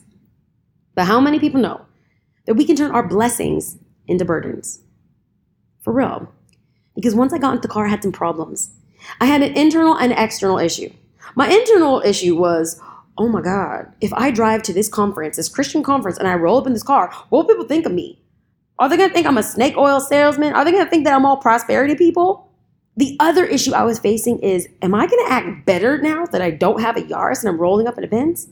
But 0.95 1.05
how 1.05 1.19
many 1.19 1.39
people 1.39 1.61
know 1.61 1.85
that 2.45 2.55
we 2.55 2.65
can 2.65 2.77
turn 2.77 2.91
our 2.91 3.07
blessings 3.07 3.77
into 4.07 4.25
burdens? 4.25 4.81
For 5.81 5.93
real. 5.93 6.33
Because 6.95 7.15
once 7.15 7.33
I 7.33 7.39
got 7.39 7.55
into 7.55 7.67
the 7.67 7.73
car, 7.73 7.87
I 7.87 7.89
had 7.89 8.03
some 8.03 8.13
problems. 8.13 8.71
I 9.21 9.25
had 9.25 9.41
an 9.41 9.57
internal 9.57 9.97
and 9.97 10.13
external 10.13 10.59
issue. 10.59 10.91
My 11.35 11.49
internal 11.49 12.01
issue 12.05 12.37
was, 12.37 12.81
oh 13.17 13.27
my 13.29 13.41
God, 13.41 13.93
if 14.01 14.13
I 14.13 14.31
drive 14.31 14.63
to 14.63 14.73
this 14.73 14.89
conference, 14.89 15.37
this 15.37 15.49
Christian 15.49 15.83
conference, 15.83 16.17
and 16.17 16.27
I 16.27 16.35
roll 16.35 16.57
up 16.59 16.67
in 16.67 16.73
this 16.73 16.83
car, 16.83 17.11
what 17.29 17.47
will 17.47 17.55
people 17.55 17.65
think 17.67 17.85
of 17.85 17.93
me? 17.93 18.18
Are 18.79 18.87
they 18.87 18.97
going 18.97 19.09
to 19.09 19.13
think 19.13 19.27
I'm 19.27 19.37
a 19.37 19.43
snake 19.43 19.77
oil 19.77 19.99
salesman? 19.99 20.53
Are 20.53 20.63
they 20.63 20.71
going 20.71 20.83
to 20.83 20.89
think 20.89 21.03
that 21.03 21.13
I'm 21.13 21.25
all 21.25 21.37
prosperity 21.37 21.95
people? 21.95 22.49
The 22.95 23.15
other 23.19 23.45
issue 23.45 23.73
I 23.73 23.83
was 23.83 23.99
facing 23.99 24.39
is 24.39 24.67
am 24.81 24.95
I 24.95 25.05
going 25.05 25.25
to 25.27 25.31
act 25.31 25.65
better 25.65 26.01
now 26.01 26.25
that 26.27 26.41
I 26.41 26.51
don't 26.51 26.81
have 26.81 26.97
a 26.97 27.01
Yaris 27.01 27.41
and 27.41 27.49
I'm 27.49 27.59
rolling 27.59 27.87
up 27.87 27.97
in 27.97 28.03
a 28.03 28.07
Benz? 28.07 28.47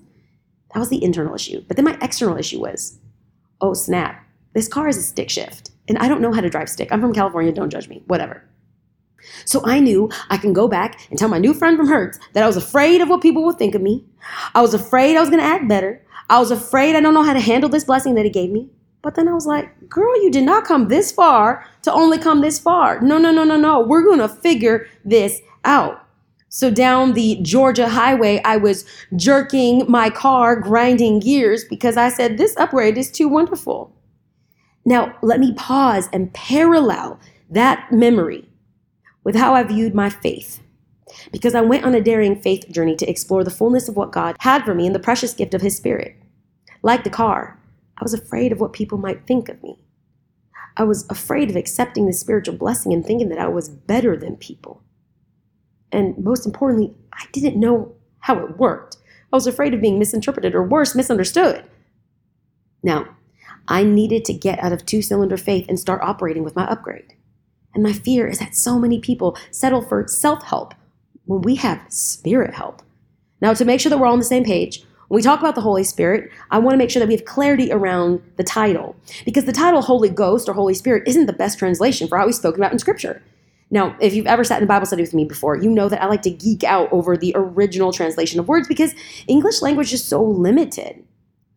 That 0.73 0.80
was 0.80 0.89
the 0.89 1.04
internal 1.04 1.34
issue. 1.34 1.63
But 1.67 1.78
then 1.78 1.86
my 1.86 1.97
external 2.02 2.38
issue 2.38 2.60
was 2.60 2.99
oh, 3.60 3.73
snap, 3.73 4.23
this 4.54 4.67
car 4.67 4.88
is 4.88 4.97
a 4.97 5.02
stick 5.02 5.30
shift. 5.30 5.71
And 5.88 5.97
I 5.97 6.08
don't 6.08 6.21
know 6.21 6.34
how 6.34 6.41
to 6.41 6.49
drive 6.49 6.69
stick. 6.69 6.89
I'm 6.91 7.02
from 7.02 7.13
California, 7.13 7.52
don't 7.52 7.69
judge 7.69 7.88
me, 7.88 8.04
whatever. 8.08 8.43
So 9.45 9.62
I 9.65 9.80
knew 9.80 10.10
I 10.30 10.38
can 10.38 10.54
go 10.54 10.67
back 10.67 11.10
and 11.10 11.17
tell 11.17 11.30
my 11.30 11.39
new 11.39 11.54
friend 11.54 11.78
from 11.78 11.88
Hertz 11.88 12.19
that 12.34 12.43
I 12.43 12.47
was 12.47 12.58
afraid 12.58 13.02
of 13.02 13.10
what 13.10 13.21
people 13.21 13.43
would 13.45 13.58
think 13.58 13.75
of 13.75 13.82
me. 13.82 14.06
I 14.54 14.62
was 14.62 14.73
afraid 14.73 15.15
I 15.15 15.21
was 15.21 15.30
going 15.30 15.41
to 15.41 15.45
act 15.45 15.67
better. 15.67 16.06
I 16.30 16.39
was 16.39 16.52
afraid 16.52 16.95
I 16.95 17.02
don't 17.02 17.13
know 17.13 17.23
how 17.23 17.34
to 17.34 17.39
handle 17.39 17.69
this 17.69 17.86
blessing 17.86 18.15
that 18.15 18.25
he 18.25 18.32
gave 18.32 18.52
me. 18.52 18.69
But 19.08 19.15
then 19.15 19.30
I 19.30 19.34
was 19.34 19.48
like, 19.48 19.88
girl, 19.88 20.22
you 20.22 20.30
did 20.30 20.43
not 20.43 20.65
come 20.65 20.89
this 20.89 21.13
far 21.13 21.65
to 21.84 21.93
only 21.93 22.17
come 22.17 22.41
this 22.41 22.60
far. 22.60 23.00
No, 23.00 23.17
no, 23.17 23.32
no, 23.32 23.46
no, 23.46 23.56
no. 23.56 23.80
We're 23.80 24.04
going 24.04 24.20
to 24.20 24.28
figure 24.28 24.86
this 25.06 25.39
out. 25.63 26.06
So 26.50 26.70
down 26.70 27.13
the 27.13 27.39
Georgia 27.41 27.88
highway, 27.88 28.41
I 28.43 28.58
was 28.58 28.84
jerking 29.15 29.89
my 29.89 30.10
car, 30.10 30.58
grinding 30.58 31.22
gears 31.22 31.63
because 31.63 31.96
I 31.96 32.10
said, 32.10 32.38
this 32.38 32.58
upgrade 32.58 32.98
is 32.98 33.10
too 33.10 33.30
wonderful. 33.30 33.96
Now, 34.84 35.15
let 35.22 35.39
me 35.39 35.54
pause 35.54 36.10
and 36.12 36.34
parallel 36.34 37.17
that 37.50 37.89
memory 37.89 38.50
with 39.24 39.38
how 39.38 39.54
I 39.54 39.63
viewed 39.63 39.96
my 39.96 40.10
faith. 40.10 40.62
Because 41.32 41.56
I 41.56 41.62
went 41.62 41.86
on 41.86 41.96
a 41.96 42.02
daring 42.02 42.41
faith 42.41 42.70
journey 42.70 42.98
to 42.98 43.10
explore 43.10 43.46
the 43.46 43.52
fullness 43.52 43.88
of 43.88 43.96
what 43.96 44.12
God 44.12 44.36
had 44.41 44.65
for 44.65 44.76
me 44.76 44.86
and 44.86 44.93
the 44.93 45.00
precious 45.00 45.34
gift 45.34 45.54
of 45.54 45.62
His 45.62 45.78
Spirit. 45.78 46.17
Like 46.84 47.06
the 47.06 47.10
car, 47.10 47.57
I 47.97 48.03
was 48.03 48.13
afraid 48.13 48.51
of 48.51 48.60
what 48.60 48.73
people 48.73 48.97
might 48.97 49.25
think 49.25 49.49
of 49.49 49.62
me. 49.63 49.79
I 50.75 50.83
was 50.83 51.07
afraid 51.10 51.49
of 51.49 51.55
accepting 51.55 52.05
the 52.05 52.13
spiritual 52.13 52.55
blessing 52.55 52.93
and 52.93 53.05
thinking 53.05 53.29
that 53.29 53.39
I 53.39 53.47
was 53.47 53.69
better 53.69 54.15
than 54.15 54.36
people. 54.38 54.83
And 55.91 56.17
most 56.17 56.45
importantly, 56.45 56.93
I 57.13 57.25
didn't 57.31 57.60
know 57.60 57.95
how 58.19 58.38
it 58.39 58.57
worked. 58.57 58.97
I 59.31 59.36
was 59.36 59.47
afraid 59.47 59.73
of 59.73 59.81
being 59.81 59.97
misinterpreted 59.97 60.53
or 60.53 60.63
worse, 60.63 60.95
misunderstood. 60.95 61.63
Now, 62.83 63.07
I 63.67 63.83
needed 63.83 64.23
to 64.25 64.33
get 64.33 64.60
out 64.60 64.71
of 64.71 64.86
two 64.86 65.01
cylinder 65.01 65.38
faith 65.38 65.65
and 65.67 65.79
start 65.79 66.01
operating 66.01 66.43
with 66.43 66.55
my 66.55 66.65
upgrade. 66.65 67.15
And 67.73 67.83
my 67.83 67.93
fear 67.93 68.27
is 68.27 68.39
that 68.39 68.55
so 68.55 68.79
many 68.79 68.99
people 68.99 69.38
settle 69.51 69.81
for 69.81 70.07
self 70.07 70.43
help 70.43 70.73
when 71.25 71.41
we 71.41 71.55
have 71.55 71.81
spirit 71.89 72.53
help. 72.53 72.81
Now, 73.41 73.53
to 73.53 73.65
make 73.65 73.79
sure 73.79 73.89
that 73.89 73.97
we're 73.97 74.07
all 74.07 74.13
on 74.13 74.19
the 74.19 74.25
same 74.25 74.43
page, 74.43 74.83
when 75.08 75.17
we 75.17 75.22
talk 75.22 75.39
about 75.39 75.56
the 75.56 75.62
Holy 75.62 75.84
Spirit, 75.84 76.30
I 76.52 76.60
want 76.60 76.74
to 76.74 76.78
make 76.78 76.89
sure 76.89 77.00
that 77.00 77.08
we 77.08 77.15
have 77.15 77.26
clarity 77.26 77.72
around 77.72 78.22
the 78.36 78.43
title 78.43 78.96
because 79.24 79.46
the 79.46 79.54
title 79.54 79.82
Holy 79.82 80.10
Ghost 80.10 80.50
or 80.50 80.54
Holy 80.54 80.74
Spirit 80.74 81.08
isn't 81.08 81.28
the 81.28 81.34
best 81.34 81.58
translation 81.58 82.08
for 82.08 82.17
how 82.17 82.26
he's 82.26 82.38
spoken 82.38 82.62
about 82.62 82.74
in 82.74 82.80
Scripture. 82.80 83.22
Now, 83.70 83.96
if 84.00 84.13
you've 84.13 84.28
ever 84.28 84.43
sat 84.43 84.58
in 84.58 84.63
a 84.63 84.67
Bible 84.67 84.86
study 84.86 85.02
with 85.02 85.13
me 85.13 85.26
before, 85.26 85.58
you 85.58 85.70
know 85.70 85.89
that 85.89 86.02
I 86.02 86.08
like 86.08 86.22
to 86.24 86.30
geek 86.30 86.63
out 86.63 86.91
over 86.91 87.17
the 87.17 87.34
original 87.36 87.91
translation 87.91 88.39
of 88.39 88.48
words 88.48 88.67
because 88.67 88.93
English 89.28 89.62
language 89.62 89.93
is 89.93 90.04
so 90.04 90.24
limited. 90.24 91.04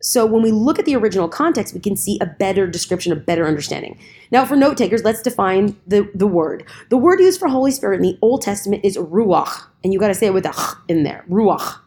So 0.02 0.24
when 0.26 0.42
we 0.42 0.50
look 0.50 0.78
at 0.78 0.86
the 0.86 0.96
original 0.96 1.28
context, 1.28 1.74
we 1.74 1.80
can 1.80 1.94
see 1.94 2.18
a 2.20 2.26
better 2.26 2.66
description, 2.66 3.12
a 3.12 3.16
better 3.16 3.46
understanding. 3.46 3.98
Now, 4.30 4.44
for 4.44 4.56
note 4.56 4.76
takers, 4.76 5.04
let's 5.04 5.22
define 5.22 5.76
the, 5.86 6.08
the 6.14 6.26
word. 6.26 6.64
The 6.88 6.96
word 6.96 7.20
used 7.20 7.38
for 7.38 7.48
Holy 7.48 7.70
Spirit 7.70 7.96
in 7.96 8.02
the 8.02 8.18
Old 8.22 8.42
Testament 8.42 8.84
is 8.84 8.96
ruach, 8.96 9.64
and 9.84 9.92
you 9.92 9.98
got 9.98 10.08
to 10.08 10.14
say 10.14 10.26
it 10.26 10.34
with 10.34 10.46
a 10.46 10.52
ch 10.52 10.76
in 10.88 11.02
there, 11.02 11.24
ruach 11.28 11.80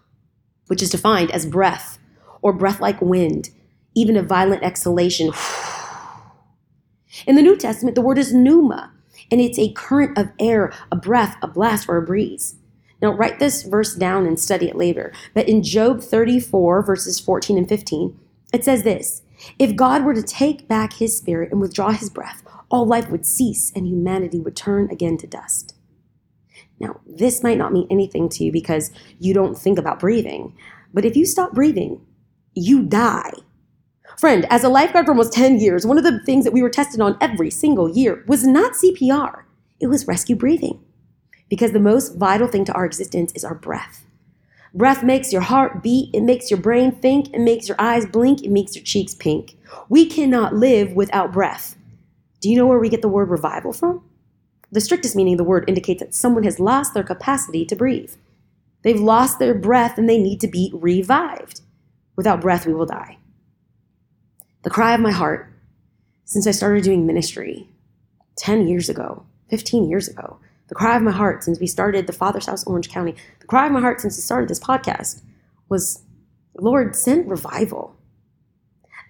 which 0.67 0.81
is 0.81 0.89
defined 0.89 1.31
as 1.31 1.45
breath 1.45 1.99
or 2.41 2.53
breath 2.53 2.79
like 2.79 3.01
wind, 3.01 3.49
even 3.95 4.17
a 4.17 4.23
violent 4.23 4.63
exhalation. 4.63 5.31
In 7.27 7.35
the 7.35 7.41
New 7.41 7.55
Testament, 7.55 7.95
the 7.95 8.01
word 8.01 8.17
is 8.17 8.33
pneuma, 8.33 8.91
and 9.31 9.39
it's 9.39 9.59
a 9.59 9.71
current 9.73 10.17
of 10.17 10.31
air, 10.39 10.73
a 10.91 10.95
breath, 10.95 11.37
a 11.41 11.47
blast, 11.47 11.87
or 11.87 11.97
a 11.97 12.05
breeze. 12.05 12.55
Now, 13.01 13.11
write 13.11 13.39
this 13.39 13.63
verse 13.63 13.95
down 13.95 14.25
and 14.25 14.39
study 14.39 14.69
it 14.69 14.77
later. 14.77 15.11
But 15.33 15.49
in 15.49 15.61
Job 15.61 16.01
34, 16.01 16.83
verses 16.83 17.19
14 17.19 17.57
and 17.57 17.67
15, 17.67 18.17
it 18.53 18.63
says 18.63 18.83
this 18.83 19.23
If 19.59 19.75
God 19.75 20.05
were 20.05 20.13
to 20.13 20.23
take 20.23 20.67
back 20.67 20.93
his 20.93 21.17
spirit 21.17 21.51
and 21.51 21.59
withdraw 21.59 21.91
his 21.91 22.09
breath, 22.09 22.43
all 22.71 22.85
life 22.85 23.09
would 23.09 23.25
cease 23.25 23.71
and 23.75 23.85
humanity 23.85 24.39
would 24.39 24.55
turn 24.55 24.89
again 24.89 25.17
to 25.17 25.27
dust. 25.27 25.72
Now, 26.83 26.99
this 27.05 27.43
might 27.43 27.57
not 27.57 27.71
mean 27.71 27.87
anything 27.89 28.27
to 28.27 28.43
you 28.43 28.51
because 28.51 28.91
you 29.17 29.33
don't 29.33 29.57
think 29.57 29.79
about 29.79 30.01
breathing, 30.01 30.53
but 30.93 31.05
if 31.05 31.15
you 31.15 31.25
stop 31.25 31.53
breathing, 31.53 32.05
you 32.53 32.83
die. 32.83 33.31
Friend, 34.17 34.45
as 34.49 34.65
a 34.65 34.69
lifeguard 34.69 35.05
for 35.05 35.13
almost 35.13 35.31
10 35.31 35.61
years, 35.61 35.85
one 35.85 35.97
of 35.97 36.03
the 36.03 36.19
things 36.25 36.43
that 36.43 36.51
we 36.51 36.61
were 36.61 36.69
tested 36.69 36.99
on 36.99 37.17
every 37.21 37.49
single 37.49 37.89
year 37.89 38.25
was 38.27 38.45
not 38.45 38.73
CPR, 38.73 39.43
it 39.79 39.87
was 39.87 40.07
rescue 40.07 40.35
breathing. 40.35 40.83
Because 41.47 41.71
the 41.71 41.79
most 41.79 42.17
vital 42.17 42.49
thing 42.49 42.65
to 42.65 42.73
our 42.73 42.85
existence 42.85 43.31
is 43.33 43.45
our 43.45 43.55
breath. 43.55 44.05
Breath 44.73 45.03
makes 45.03 45.31
your 45.31 45.41
heart 45.41 45.81
beat, 45.81 46.09
it 46.13 46.21
makes 46.21 46.51
your 46.51 46.59
brain 46.59 46.91
think, 46.91 47.33
it 47.33 47.39
makes 47.39 47.69
your 47.69 47.79
eyes 47.79 48.05
blink, 48.05 48.43
it 48.43 48.51
makes 48.51 48.75
your 48.75 48.83
cheeks 48.83 49.15
pink. 49.15 49.55
We 49.87 50.05
cannot 50.05 50.53
live 50.53 50.91
without 50.91 51.31
breath. 51.31 51.77
Do 52.41 52.49
you 52.49 52.57
know 52.57 52.67
where 52.67 52.79
we 52.79 52.89
get 52.89 53.01
the 53.01 53.07
word 53.07 53.29
revival 53.29 53.71
from? 53.71 54.03
The 54.73 54.81
strictest 54.81 55.15
meaning 55.15 55.35
of 55.35 55.37
the 55.37 55.43
word 55.43 55.65
indicates 55.67 56.01
that 56.01 56.15
someone 56.15 56.43
has 56.45 56.59
lost 56.59 56.95
their 56.95 57.03
capacity 57.03 57.63
to 57.63 57.75
breathe. 57.75 58.15
They've 58.81 58.99
lost 58.99 59.37
their 59.37 59.53
breath 59.53 59.99
and 59.99 60.09
they 60.09 60.17
need 60.17 60.41
to 60.41 60.47
be 60.47 60.71
revived. 60.73 61.61
Without 62.15 62.41
breath, 62.41 62.65
we 62.65 62.73
will 62.73 62.87
die. 62.87 63.19
The 64.63 64.71
cry 64.71 64.95
of 64.95 64.99
my 64.99 65.11
heart, 65.11 65.53
since 66.25 66.47
I 66.47 66.51
started 66.51 66.83
doing 66.83 67.05
ministry, 67.05 67.69
10 68.37 68.67
years 68.67 68.89
ago, 68.89 69.23
15 69.51 69.87
years 69.87 70.07
ago. 70.07 70.39
The 70.69 70.75
cry 70.75 70.95
of 70.95 71.03
my 71.03 71.11
heart 71.11 71.43
since 71.43 71.59
we 71.59 71.67
started 71.67 72.07
the 72.07 72.13
Father's 72.13 72.47
House, 72.47 72.63
Orange 72.63 72.89
County, 72.89 73.13
the 73.41 73.45
cry 73.45 73.67
of 73.67 73.71
my 73.71 73.79
heart 73.79 74.01
since 74.01 74.17
we 74.17 74.21
started 74.21 74.49
this 74.49 74.59
podcast 74.59 75.21
was 75.69 76.01
Lord, 76.55 76.95
send 76.95 77.29
revival. 77.29 77.95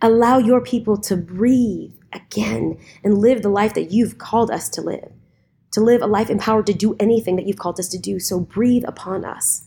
Allow 0.02 0.39
your 0.39 0.60
people 0.60 0.97
to 0.97 1.15
breathe 1.15 1.93
again 2.12 2.78
and 3.02 3.17
live 3.17 3.41
the 3.41 3.49
life 3.49 3.73
that 3.76 3.91
you've 3.91 4.17
called 4.17 4.52
us 4.52 4.67
to 4.69 4.82
live, 4.82 5.12
to 5.74 5.82
live 5.82 6.02
a 6.02 6.08
life 6.08 6.30
empowered 6.30 6.66
to 6.68 6.74
do 6.74 6.96
anything 7.00 7.36
that 7.36 7.46
you've 7.46 7.58
called 7.58 7.80
us 7.80 7.90
to 7.90 8.00
do. 8.00 8.20
So 8.20 8.40
breathe 8.40 8.86
upon 8.88 9.26
us. 9.26 9.66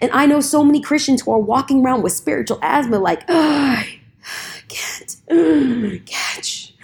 And 0.00 0.10
I 0.12 0.26
know 0.26 0.40
so 0.40 0.64
many 0.64 0.80
Christians 0.80 1.22
who 1.22 1.32
are 1.32 1.38
walking 1.38 1.84
around 1.84 2.02
with 2.02 2.12
spiritual 2.12 2.58
asthma, 2.62 2.98
like, 2.98 3.24
I 3.28 4.00
can't 4.68 6.06
catch 6.06 6.74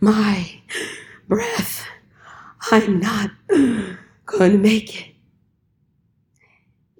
my 0.00 0.60
breath. 1.28 1.86
I'm 2.70 3.00
not 3.00 3.30
going 4.26 4.52
to 4.52 4.58
make 4.58 5.00
it. 5.00 5.14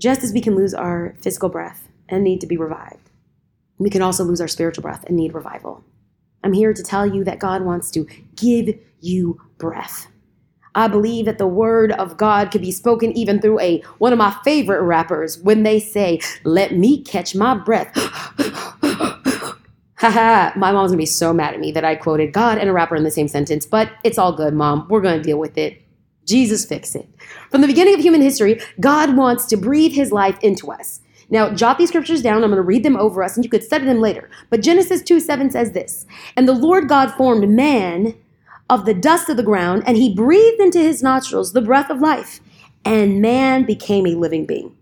Just 0.01 0.23
as 0.23 0.33
we 0.33 0.40
can 0.40 0.55
lose 0.55 0.75
our 0.75 1.14
physical 1.20 1.49
breath 1.49 1.88
and 2.09 2.25
need 2.25 2.40
to 2.40 2.46
be 2.46 2.57
revived, 2.57 3.11
we 3.79 3.90
can 3.90 4.03
also 4.03 4.25
lose 4.25 4.40
our 4.40 4.49
spiritual 4.49 4.83
breath 4.83 5.05
and 5.07 5.16
need 5.16 5.35
revival. 5.35 5.85
I'm 6.42 6.53
here 6.53 6.73
to 6.73 6.83
tell 6.83 7.07
you 7.07 7.25
that 7.25 7.38
God 7.38 7.62
wants 7.62 7.90
to 7.92 8.07
give 8.37 8.79
you 9.01 9.40
breath. 9.59 10.07
I 10.74 10.88
believe 10.88 11.26
that 11.26 11.38
the 11.38 11.46
word 11.46 11.92
of 11.92 12.16
God 12.16 12.50
could 12.50 12.61
be 12.61 12.70
spoken 12.70 13.12
even 13.12 13.40
through 13.40 13.61
a 13.61 13.83
one 13.98 14.12
of 14.12 14.18
my 14.18 14.37
favorite 14.44 14.83
rappers 14.83 15.38
when 15.38 15.62
they 15.62 15.80
say, 15.80 16.20
"Let 16.44 16.74
me 16.74 17.02
catch 17.02 17.35
my 17.35 17.54
breath." 17.54 17.90
Haha, 19.96 20.52
my 20.56 20.72
mom's 20.72 20.92
gonna 20.92 20.98
be 20.98 21.06
so 21.06 21.33
mad 21.33 21.54
at 21.54 21.61
me 21.61 21.72
that 21.72 21.85
I 21.85 21.94
quoted 21.94 22.33
God 22.33 22.59
and 22.59 22.70
a 22.70 22.72
rapper 22.72 22.96
in 22.96 23.04
the 23.04 23.11
same 23.11 23.28
sentence, 23.28 23.66
but 23.66 23.90
it's 24.04 24.18
all 24.18 24.33
good, 24.33 24.54
mom. 24.54 24.87
We're 24.88 25.02
gonna 25.02 25.22
deal 25.22 25.38
with 25.38 25.59
it. 25.59 25.83
Jesus 26.26 26.64
fix 26.64 26.94
it. 26.94 27.09
From 27.50 27.61
the 27.61 27.66
beginning 27.66 27.94
of 27.94 28.00
human 28.00 28.22
history, 28.22 28.61
God 28.78 29.16
wants 29.16 29.46
to 29.46 29.56
breathe 29.56 29.92
his 29.92 30.12
life 30.12 30.38
into 30.42 30.70
us. 30.70 31.00
Now, 31.30 31.50
jot 31.50 31.78
these 31.78 31.88
scriptures 31.88 32.22
down. 32.22 32.42
I'm 32.42 32.50
going 32.50 32.56
to 32.56 32.62
read 32.62 32.85
them 32.85 32.96
over 32.96 33.22
us, 33.22 33.37
and 33.37 33.44
you 33.44 33.50
could 33.50 33.62
study 33.62 33.85
them 33.85 34.00
later. 34.00 34.28
But 34.50 34.62
Genesis 34.62 35.00
2 35.02 35.20
7 35.20 35.50
says 35.50 35.72
this 35.72 36.06
And 36.37 36.48
the 36.48 36.52
Lord 36.52 36.88
God 36.88 37.12
formed 37.12 37.48
man 37.48 38.14
of 38.70 38.87
the 38.87 38.94
dust 38.94 39.28
of 39.28 39.37
the 39.37 39.42
ground, 39.42 39.83
and 39.87 39.96
he 39.96 40.14
breathed 40.14 40.61
into 40.61 40.78
his 40.78 41.02
nostrils 41.02 41.52
the 41.52 41.61
breath 41.61 41.90
of 41.90 42.00
life, 42.00 42.40
and 42.85 43.20
man 43.20 43.64
became 43.64 44.06
a 44.06 44.14
living 44.14 44.46
being. 44.46 44.74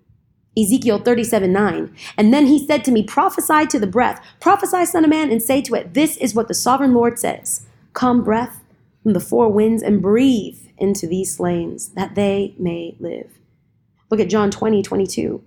Ezekiel 0.56 0.98
37 0.98 1.52
9. 1.52 1.96
And 2.16 2.32
then 2.32 2.46
he 2.46 2.64
said 2.64 2.84
to 2.84 2.92
me, 2.92 3.02
Prophesy 3.02 3.66
to 3.66 3.78
the 3.78 3.86
breath, 3.86 4.24
prophesy, 4.40 4.84
son 4.84 5.04
of 5.04 5.10
man, 5.10 5.30
and 5.30 5.42
say 5.42 5.62
to 5.62 5.74
it, 5.74 5.94
This 5.94 6.16
is 6.18 6.34
what 6.34 6.48
the 6.48 6.54
sovereign 6.54 6.94
Lord 6.94 7.18
says 7.18 7.66
Come, 7.94 8.22
breath 8.22 8.62
from 9.02 9.14
the 9.14 9.20
four 9.20 9.48
winds, 9.48 9.82
and 9.82 10.02
breathe 10.02 10.58
into 10.76 11.06
these 11.06 11.34
slains, 11.34 11.88
that 11.90 12.14
they 12.14 12.54
may 12.58 12.96
live. 13.00 13.38
Look 14.10 14.20
at 14.20 14.30
John 14.30 14.50
20 14.50 14.82
22. 14.82 15.42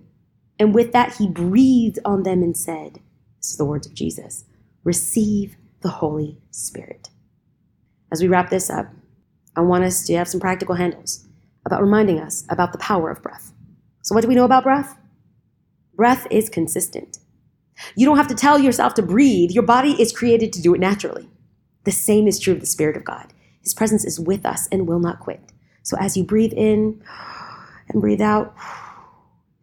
And 0.58 0.74
with 0.74 0.92
that, 0.92 1.16
he 1.16 1.28
breathed 1.28 1.98
on 2.04 2.24
them 2.24 2.42
and 2.42 2.56
said, 2.56 3.00
This 3.38 3.52
is 3.52 3.56
the 3.56 3.64
words 3.64 3.86
of 3.86 3.94
Jesus, 3.94 4.44
receive 4.82 5.56
the 5.82 5.90
Holy 5.90 6.38
Spirit. 6.50 7.10
As 8.12 8.20
we 8.20 8.28
wrap 8.28 8.50
this 8.50 8.68
up, 8.68 8.88
I 9.56 9.62
want 9.62 9.84
us 9.84 10.04
to 10.04 10.14
have 10.16 10.28
some 10.28 10.38
practical 10.38 10.74
handles 10.74 11.26
about 11.64 11.80
reminding 11.80 12.20
us 12.20 12.44
about 12.50 12.72
the 12.72 12.78
power 12.78 13.10
of 13.10 13.22
breath. 13.22 13.54
So, 14.02 14.14
what 14.14 14.20
do 14.20 14.28
we 14.28 14.34
know 14.34 14.44
about 14.44 14.64
breath? 14.64 14.98
Breath 15.94 16.26
is 16.30 16.50
consistent. 16.50 17.18
You 17.96 18.04
don't 18.04 18.18
have 18.18 18.28
to 18.28 18.34
tell 18.34 18.58
yourself 18.58 18.92
to 18.94 19.02
breathe, 19.02 19.50
your 19.50 19.62
body 19.62 19.92
is 19.92 20.12
created 20.12 20.52
to 20.52 20.62
do 20.62 20.74
it 20.74 20.80
naturally. 20.80 21.30
The 21.84 21.90
same 21.90 22.28
is 22.28 22.38
true 22.38 22.52
of 22.52 22.60
the 22.60 22.66
Spirit 22.66 22.98
of 22.98 23.04
God. 23.04 23.32
His 23.62 23.72
presence 23.72 24.04
is 24.04 24.20
with 24.20 24.44
us 24.44 24.68
and 24.70 24.86
will 24.86 25.00
not 25.00 25.20
quit. 25.20 25.40
So, 25.82 25.96
as 25.98 26.14
you 26.14 26.22
breathe 26.22 26.52
in 26.52 27.02
and 27.88 28.02
breathe 28.02 28.20
out, 28.20 28.54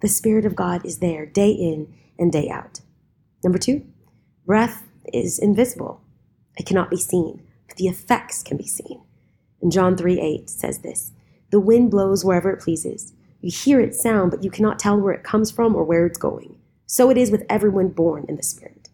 the 0.01 0.07
Spirit 0.07 0.45
of 0.45 0.55
God 0.55 0.83
is 0.83 0.97
there 0.97 1.27
day 1.27 1.51
in 1.51 1.93
and 2.17 2.31
day 2.31 2.49
out. 2.49 2.79
Number 3.43 3.59
two, 3.59 3.85
breath 4.47 4.87
is 5.13 5.37
invisible, 5.37 6.01
it 6.57 6.65
cannot 6.65 6.89
be 6.89 6.97
seen 6.97 7.43
but 7.69 7.77
the 7.77 7.87
effects 7.87 8.43
can 8.43 8.57
be 8.57 8.67
seen. 8.67 9.01
And 9.61 9.71
John 9.71 9.95
3 9.95 10.19
8 10.19 10.49
says 10.49 10.79
this 10.79 11.11
The 11.51 11.59
wind 11.59 11.91
blows 11.91 12.25
wherever 12.25 12.51
it 12.51 12.61
pleases. 12.61 13.13
You 13.41 13.51
hear 13.51 13.79
its 13.79 14.01
sound, 14.01 14.31
but 14.31 14.43
you 14.43 14.51
cannot 14.51 14.79
tell 14.79 14.99
where 14.99 15.13
it 15.13 15.23
comes 15.23 15.49
from 15.49 15.75
or 15.75 15.83
where 15.85 16.05
it's 16.05 16.17
going. 16.17 16.57
So 16.85 17.09
it 17.09 17.17
is 17.17 17.31
with 17.31 17.45
everyone 17.49 17.89
born 17.89 18.25
in 18.27 18.35
the 18.35 18.43
Spirit. 18.43 18.89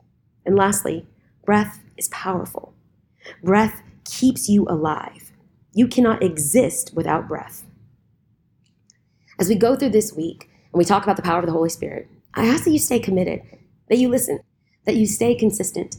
And 0.46 0.56
lastly, 0.56 1.08
breath 1.46 1.82
is 1.98 2.10
powerful. 2.10 2.74
Breath 3.44 3.82
keeps 4.04 4.48
you 4.48 4.66
alive. 4.70 5.32
You 5.74 5.88
cannot 5.88 6.22
exist 6.22 6.92
without 6.94 7.28
breath. 7.28 7.64
As 9.40 9.50
we 9.50 9.56
go 9.56 9.76
through 9.76 9.90
this 9.90 10.14
week 10.14 10.50
and 10.72 10.78
we 10.78 10.86
talk 10.86 11.04
about 11.04 11.16
the 11.16 11.22
power 11.22 11.40
of 11.40 11.46
the 11.46 11.52
Holy 11.52 11.70
Spirit, 11.70 12.08
I 12.34 12.46
ask 12.46 12.66
that 12.66 12.72
you 12.72 12.80
stay 12.80 13.00
committed, 13.00 13.42
that 13.90 13.98
you 13.98 14.10
listen, 14.10 14.40
that 14.86 14.96
you 14.96 15.08
stay 15.08 15.34
consistent, 15.36 15.98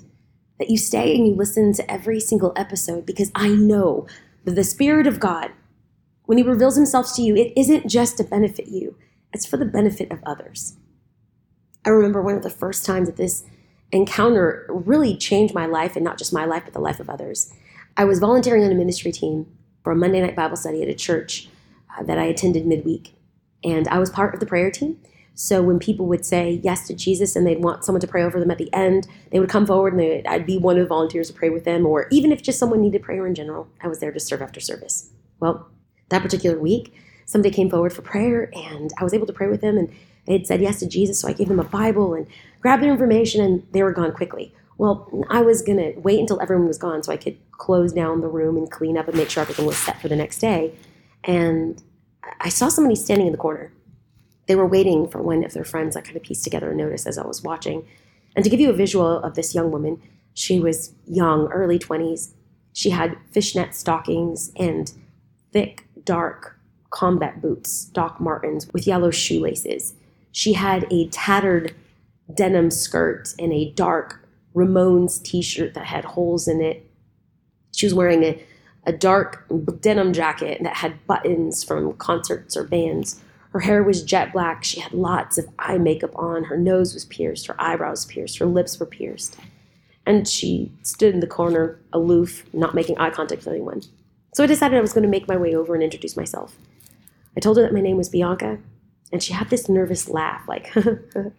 that 0.59 0.71
you 0.71 0.79
stay 0.79 1.15
and 1.15 1.27
you 1.27 1.35
listen 1.35 1.73
to 1.75 1.91
every 1.91 2.21
single 2.21 2.53
episode 2.57 3.07
because 3.07 3.31
I 3.35 3.49
know 3.49 4.07
that 4.45 4.55
the 4.55 4.65
Spirit 4.65 5.07
of 5.07 5.21
God, 5.21 5.51
when 6.25 6.39
He 6.39 6.45
reveals 6.45 6.77
Himself 6.77 7.15
to 7.17 7.23
you, 7.23 7.37
it 7.37 7.53
isn't 7.57 7.89
just 7.89 8.17
to 8.17 8.25
benefit 8.25 8.69
you, 8.69 8.97
it's 9.33 9.47
for 9.47 9.57
the 9.57 9.65
benefit 9.65 10.11
of 10.11 10.21
others. 10.25 10.77
I 11.85 11.91
remember 11.91 12.23
one 12.23 12.37
of 12.37 12.43
the 12.43 12.51
first 12.51 12.85
times 12.85 13.09
that 13.09 13.17
this 13.17 13.45
encounter 13.93 14.67
really 14.69 15.17
changed 15.17 15.55
my 15.55 15.67
life, 15.67 15.97
and 15.97 16.05
not 16.05 16.19
just 16.19 16.33
my 16.33 16.45
life, 16.45 16.63
but 16.65 16.75
the 16.75 16.81
life 16.81 17.01
of 17.01 17.09
others. 17.09 17.53
I 17.97 18.05
was 18.05 18.19
volunteering 18.19 18.65
on 18.65 18.73
a 18.73 18.75
ministry 18.75 19.13
team 19.13 19.47
for 19.83 19.93
a 19.93 19.97
Monday 19.97 20.21
night 20.21 20.37
Bible 20.37 20.57
study 20.57 20.83
at 20.83 20.89
a 20.89 20.95
church 20.95 21.49
uh, 21.97 22.03
that 22.03 22.19
I 22.19 22.25
attended 22.25 22.67
midweek. 22.67 23.15
And 23.63 23.89
I 23.89 23.99
was 23.99 24.11
part 24.11 24.35
of 24.35 24.41
the 24.41 24.47
prayer 24.47 24.71
team. 24.71 24.99
So 25.39 25.63
when 25.63 25.79
people 25.79 26.07
would 26.07 26.25
say 26.25 26.61
yes 26.65 26.87
to 26.87 26.95
Jesus 26.95 27.37
and 27.37 27.47
they'd 27.47 27.63
want 27.63 27.85
someone 27.85 28.01
to 28.01 28.07
pray 28.07 28.23
over 28.23 28.41
them 28.41 28.51
at 28.51 28.57
the 28.57 28.73
end, 28.73 29.07
they 29.31 29.39
would 29.39 29.51
come 29.51 29.67
forward 29.67 29.93
and 29.93 30.01
they, 30.01 30.25
I'd 30.25 30.47
be 30.47 30.57
one 30.57 30.79
of 30.79 30.83
the 30.83 30.89
volunteers 30.89 31.29
to 31.29 31.35
pray 31.35 31.51
with 31.51 31.65
them. 31.65 31.85
Or 31.85 32.09
even 32.11 32.33
if 32.33 32.43
just 32.43 32.59
someone 32.59 32.81
needed 32.81 33.03
prayer 33.03 33.27
in 33.27 33.35
general, 33.35 33.69
I 33.83 33.89
was 33.89 34.01
there 34.01 34.11
to 34.11 34.19
serve 34.19 34.41
after 34.41 34.61
service. 34.61 35.11
Well, 35.39 35.69
that 36.09 36.23
particular 36.23 36.59
week, 36.59 36.95
somebody 37.27 37.55
came 37.55 37.69
forward 37.69 37.93
for 37.93 38.01
prayer 38.01 38.51
and 38.55 38.91
I 38.99 39.05
was 39.05 39.13
able 39.13 39.27
to 39.27 39.33
pray 39.35 39.49
with 39.49 39.61
them 39.61 39.77
and 39.77 39.93
they 40.25 40.33
had 40.33 40.47
said 40.47 40.63
yes 40.63 40.79
to 40.81 40.89
Jesus. 40.89 41.21
So 41.21 41.29
I 41.29 41.35
gave 41.35 41.49
them 41.49 41.61
a 41.61 41.65
Bible 41.65 42.15
and 42.15 42.27
grabbed 42.63 42.83
their 42.83 42.91
information 42.91 43.45
and 43.45 43.67
they 43.73 43.83
were 43.83 43.93
gone 43.93 44.13
quickly. 44.13 44.55
Well, 44.79 45.27
I 45.29 45.43
was 45.43 45.61
going 45.61 45.79
to 45.79 46.01
wait 46.01 46.19
until 46.19 46.41
everyone 46.41 46.67
was 46.67 46.79
gone 46.79 47.03
so 47.03 47.13
I 47.13 47.19
could 47.19 47.37
close 47.53 47.93
down 47.93 48.23
the 48.23 48.29
room 48.29 48.57
and 48.57 48.71
clean 48.71 48.97
up 48.97 49.07
and 49.07 49.19
make 49.19 49.29
sure 49.29 49.43
everything 49.43 49.67
was 49.67 49.77
set 49.77 50.01
for 50.01 50.09
the 50.09 50.17
next 50.17 50.39
day. 50.39 50.75
And 51.25 51.83
I 52.41 52.49
saw 52.49 52.69
somebody 52.69 52.95
standing 52.95 53.27
in 53.27 53.33
the 53.33 53.39
corner 53.39 53.73
they 54.47 54.55
were 54.55 54.67
waiting 54.67 55.09
for 55.09 55.23
one 55.23 55.45
of 55.45 55.53
their 55.53 55.65
friends. 55.65 55.97
I 55.97 56.01
kind 56.01 56.17
of 56.17 56.23
pieced 56.23 56.45
together 56.45 56.71
a 56.71 56.75
notice 56.75 57.07
as 57.07 57.19
I 57.19 57.27
was 57.27 57.43
watching. 57.43 57.87
And 58.35 58.45
to 58.45 58.51
give 58.51 58.61
you 58.61 58.71
a 58.71 58.75
visual 58.75 59.19
of 59.19 59.35
this 59.35 59.55
young 59.55 59.71
woman, 59.71 60.01
she 60.35 60.61
was 60.61 60.93
young, 61.07 61.49
early 61.49 61.79
20s. 61.79 62.33
She 62.73 62.91
had 62.91 63.17
fishnet 63.31 63.75
stockings 63.75 64.53
and 64.57 64.93
thick, 65.53 65.87
dark 66.05 66.59
combat 66.91 67.41
boots, 67.41 67.87
Doc 67.87 68.21
Martens, 68.21 68.71
with 68.73 68.87
yellow 68.87 69.11
shoelaces. 69.11 69.95
She 70.33 70.53
had 70.53 70.87
a 70.91 71.09
tattered 71.09 71.75
denim 72.33 72.71
skirt 72.71 73.35
and 73.39 73.53
a 73.53 73.71
dark 73.73 74.27
Ramones 74.55 75.23
t 75.23 75.43
shirt 75.43 75.75
that 75.75 75.87
had 75.87 76.05
holes 76.05 76.49
in 76.49 76.61
it. 76.61 76.91
She 77.75 77.87
was 77.87 77.95
wearing 77.95 78.23
a, 78.23 78.43
a 78.87 78.93
dark 78.93 79.45
denim 79.81 80.13
jacket 80.13 80.63
that 80.63 80.77
had 80.77 81.07
buttons 81.07 81.63
from 81.63 81.93
concerts 81.95 82.57
or 82.57 82.65
bands. 82.65 83.23
Her 83.57 83.61
hair 83.61 83.83
was 83.83 84.03
jet 84.03 84.35
black. 84.35 84.65
She 84.65 84.81
had 84.81 84.93
lots 84.93 85.39
of 85.39 85.49
eye 85.59 85.79
makeup 85.79 86.11
on. 86.15 86.45
Her 86.45 86.59
nose 86.59 86.93
was 86.93 87.07
pierced. 87.07 87.47
Her 87.47 87.59
eyebrows 87.59 88.05
pierced. 88.05 88.37
Her 88.37 88.45
lips 88.45 88.79
were 88.79 88.85
pierced. 88.85 89.39
And 90.05 90.29
she 90.29 90.71
stood 90.83 91.15
in 91.15 91.21
the 91.21 91.27
corner, 91.27 91.81
aloof, 91.91 92.45
not 92.53 92.75
making 92.75 92.99
eye 92.99 93.09
contact 93.09 93.47
with 93.47 93.55
anyone. 93.55 93.81
So 94.35 94.45
I 94.45 94.47
decided 94.47 94.77
I 94.77 94.83
was 94.83 94.93
going 94.93 95.05
to 95.05 95.09
make 95.09 95.27
my 95.27 95.39
way 95.39 95.55
over 95.55 95.73
and 95.73 95.83
introduce 95.83 96.19
myself. 96.19 96.59
I 97.35 97.41
told 97.41 97.57
her 97.57 97.63
that 97.63 97.73
my 97.73 97.81
name 97.81 97.97
was 97.97 98.11
Bianca, 98.11 98.59
and 99.11 99.23
she 99.23 99.33
had 99.33 99.49
this 99.49 99.71
nervous 99.71 100.07
laugh, 100.07 100.47
like, 100.47 100.77
and 100.77 101.33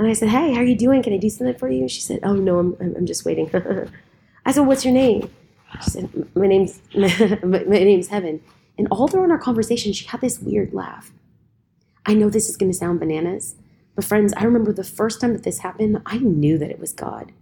I 0.00 0.14
said, 0.14 0.30
Hey, 0.30 0.52
how 0.52 0.62
are 0.62 0.64
you 0.64 0.76
doing? 0.76 1.00
Can 1.00 1.12
I 1.12 1.18
do 1.18 1.30
something 1.30 1.54
for 1.54 1.70
you? 1.70 1.82
And 1.82 1.90
she 1.92 2.00
said, 2.00 2.18
Oh, 2.24 2.34
no, 2.34 2.58
I'm, 2.58 2.76
I'm 2.80 3.06
just 3.06 3.24
waiting. 3.24 3.48
I 4.44 4.50
said, 4.50 4.66
What's 4.66 4.84
your 4.84 4.94
name? 4.94 5.30
She 5.84 5.90
said, 5.90 6.26
My 6.34 6.48
name's, 6.48 6.80
my 6.92 7.62
name's 7.62 8.08
Heaven. 8.08 8.42
And 8.76 8.88
all 8.90 9.06
through 9.06 9.30
our 9.30 9.38
conversation, 9.38 9.92
she 9.92 10.06
had 10.06 10.20
this 10.20 10.40
weird 10.40 10.74
laugh. 10.74 11.12
I 12.06 12.14
know 12.14 12.30
this 12.30 12.48
is 12.48 12.56
going 12.56 12.70
to 12.70 12.78
sound 12.78 13.00
bananas, 13.00 13.56
but 13.94 14.04
friends, 14.04 14.32
I 14.36 14.44
remember 14.44 14.72
the 14.72 14.84
first 14.84 15.20
time 15.20 15.32
that 15.32 15.42
this 15.42 15.58
happened, 15.58 16.00
I 16.06 16.18
knew 16.18 16.56
that 16.58 16.70
it 16.70 16.78
was 16.78 16.92
God. 16.92 17.32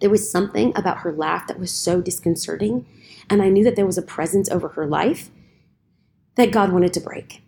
There 0.00 0.10
was 0.10 0.30
something 0.30 0.72
about 0.76 0.98
her 0.98 1.12
laugh 1.12 1.46
that 1.46 1.58
was 1.58 1.72
so 1.72 2.00
disconcerting, 2.00 2.86
and 3.28 3.40
I 3.40 3.48
knew 3.48 3.62
that 3.64 3.76
there 3.76 3.86
was 3.86 3.98
a 3.98 4.02
presence 4.02 4.50
over 4.50 4.68
her 4.70 4.86
life 4.86 5.30
that 6.34 6.52
God 6.52 6.72
wanted 6.72 6.92
to 6.94 7.00
break. 7.00 7.42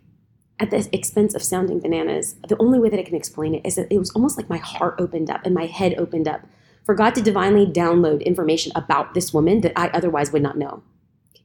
At 0.59 0.69
the 0.69 0.87
expense 0.93 1.33
of 1.33 1.43
sounding 1.43 1.79
bananas, 1.79 2.35
the 2.47 2.57
only 2.59 2.79
way 2.79 2.89
that 2.89 2.99
I 2.99 3.03
can 3.03 3.15
explain 3.15 3.55
it 3.55 3.65
is 3.65 3.75
that 3.75 3.91
it 3.91 3.97
was 3.97 4.11
almost 4.11 4.37
like 4.37 4.49
my 4.49 4.57
heart 4.57 4.95
opened 4.99 5.29
up 5.29 5.41
and 5.45 5.53
my 5.53 5.65
head 5.65 5.95
opened 5.97 6.27
up 6.27 6.45
for 6.85 6.95
God 6.95 7.15
to 7.15 7.21
divinely 7.21 7.65
download 7.65 8.23
information 8.23 8.71
about 8.75 9.13
this 9.13 9.33
woman 9.33 9.61
that 9.61 9.73
I 9.75 9.87
otherwise 9.87 10.31
would 10.31 10.43
not 10.43 10.57
know. 10.57 10.83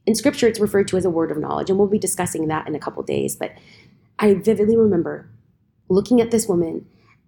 In 0.05 0.15
scripture, 0.15 0.47
it's 0.47 0.59
referred 0.59 0.87
to 0.89 0.97
as 0.97 1.05
a 1.05 1.09
word 1.09 1.31
of 1.31 1.37
knowledge, 1.37 1.69
and 1.69 1.77
we'll 1.77 1.87
be 1.87 1.99
discussing 1.99 2.47
that 2.47 2.67
in 2.67 2.75
a 2.75 2.79
couple 2.79 3.03
days. 3.03 3.35
But 3.35 3.51
I 4.21 4.33
vividly 4.33 4.75
remember 4.75 5.29
looking 5.87 6.19
at 6.19 6.29
this 6.29 6.45
woman 6.45 6.85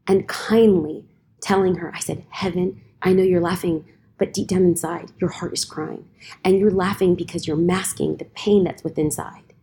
and 0.08 0.28
kindly 0.28 1.06
telling 1.42 1.76
her, 1.76 1.94
I 1.96 2.00
said, 2.00 2.26
Heaven, 2.30 2.82
I 3.02 3.14
know 3.14 3.24
you're 3.24 3.40
laughing, 3.40 3.86
but 4.18 4.34
deep 4.34 4.50
down 4.50 4.64
inside, 4.64 5.12
your 5.18 5.30
heart 5.30 5.54
is 5.54 5.64
crying. 5.64 6.06
And 6.44 6.60
you're 6.60 6.70
laughing 6.70 7.16
because 7.16 7.48
you're 7.48 7.56
masking 7.56 8.18
the 8.18 8.26
pain 8.26 8.66
that's 8.66 8.84
within 8.84 9.06
inside. 9.06 9.54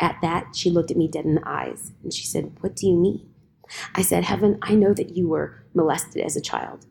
At 0.00 0.18
that, 0.22 0.56
she 0.56 0.70
looked 0.70 0.90
at 0.90 0.96
me 0.96 1.06
dead 1.06 1.24
in 1.24 1.36
the 1.36 1.48
eyes 1.48 1.92
and 2.02 2.12
she 2.12 2.26
said, 2.26 2.56
What 2.60 2.74
do 2.74 2.88
you 2.88 2.96
mean? 2.96 3.30
I 3.94 4.02
said, 4.02 4.24
Heaven, 4.24 4.58
I 4.60 4.74
know 4.74 4.92
that 4.92 5.16
you 5.16 5.28
were 5.28 5.64
molested 5.74 6.24
as 6.24 6.36
a 6.36 6.40
child. 6.40 6.86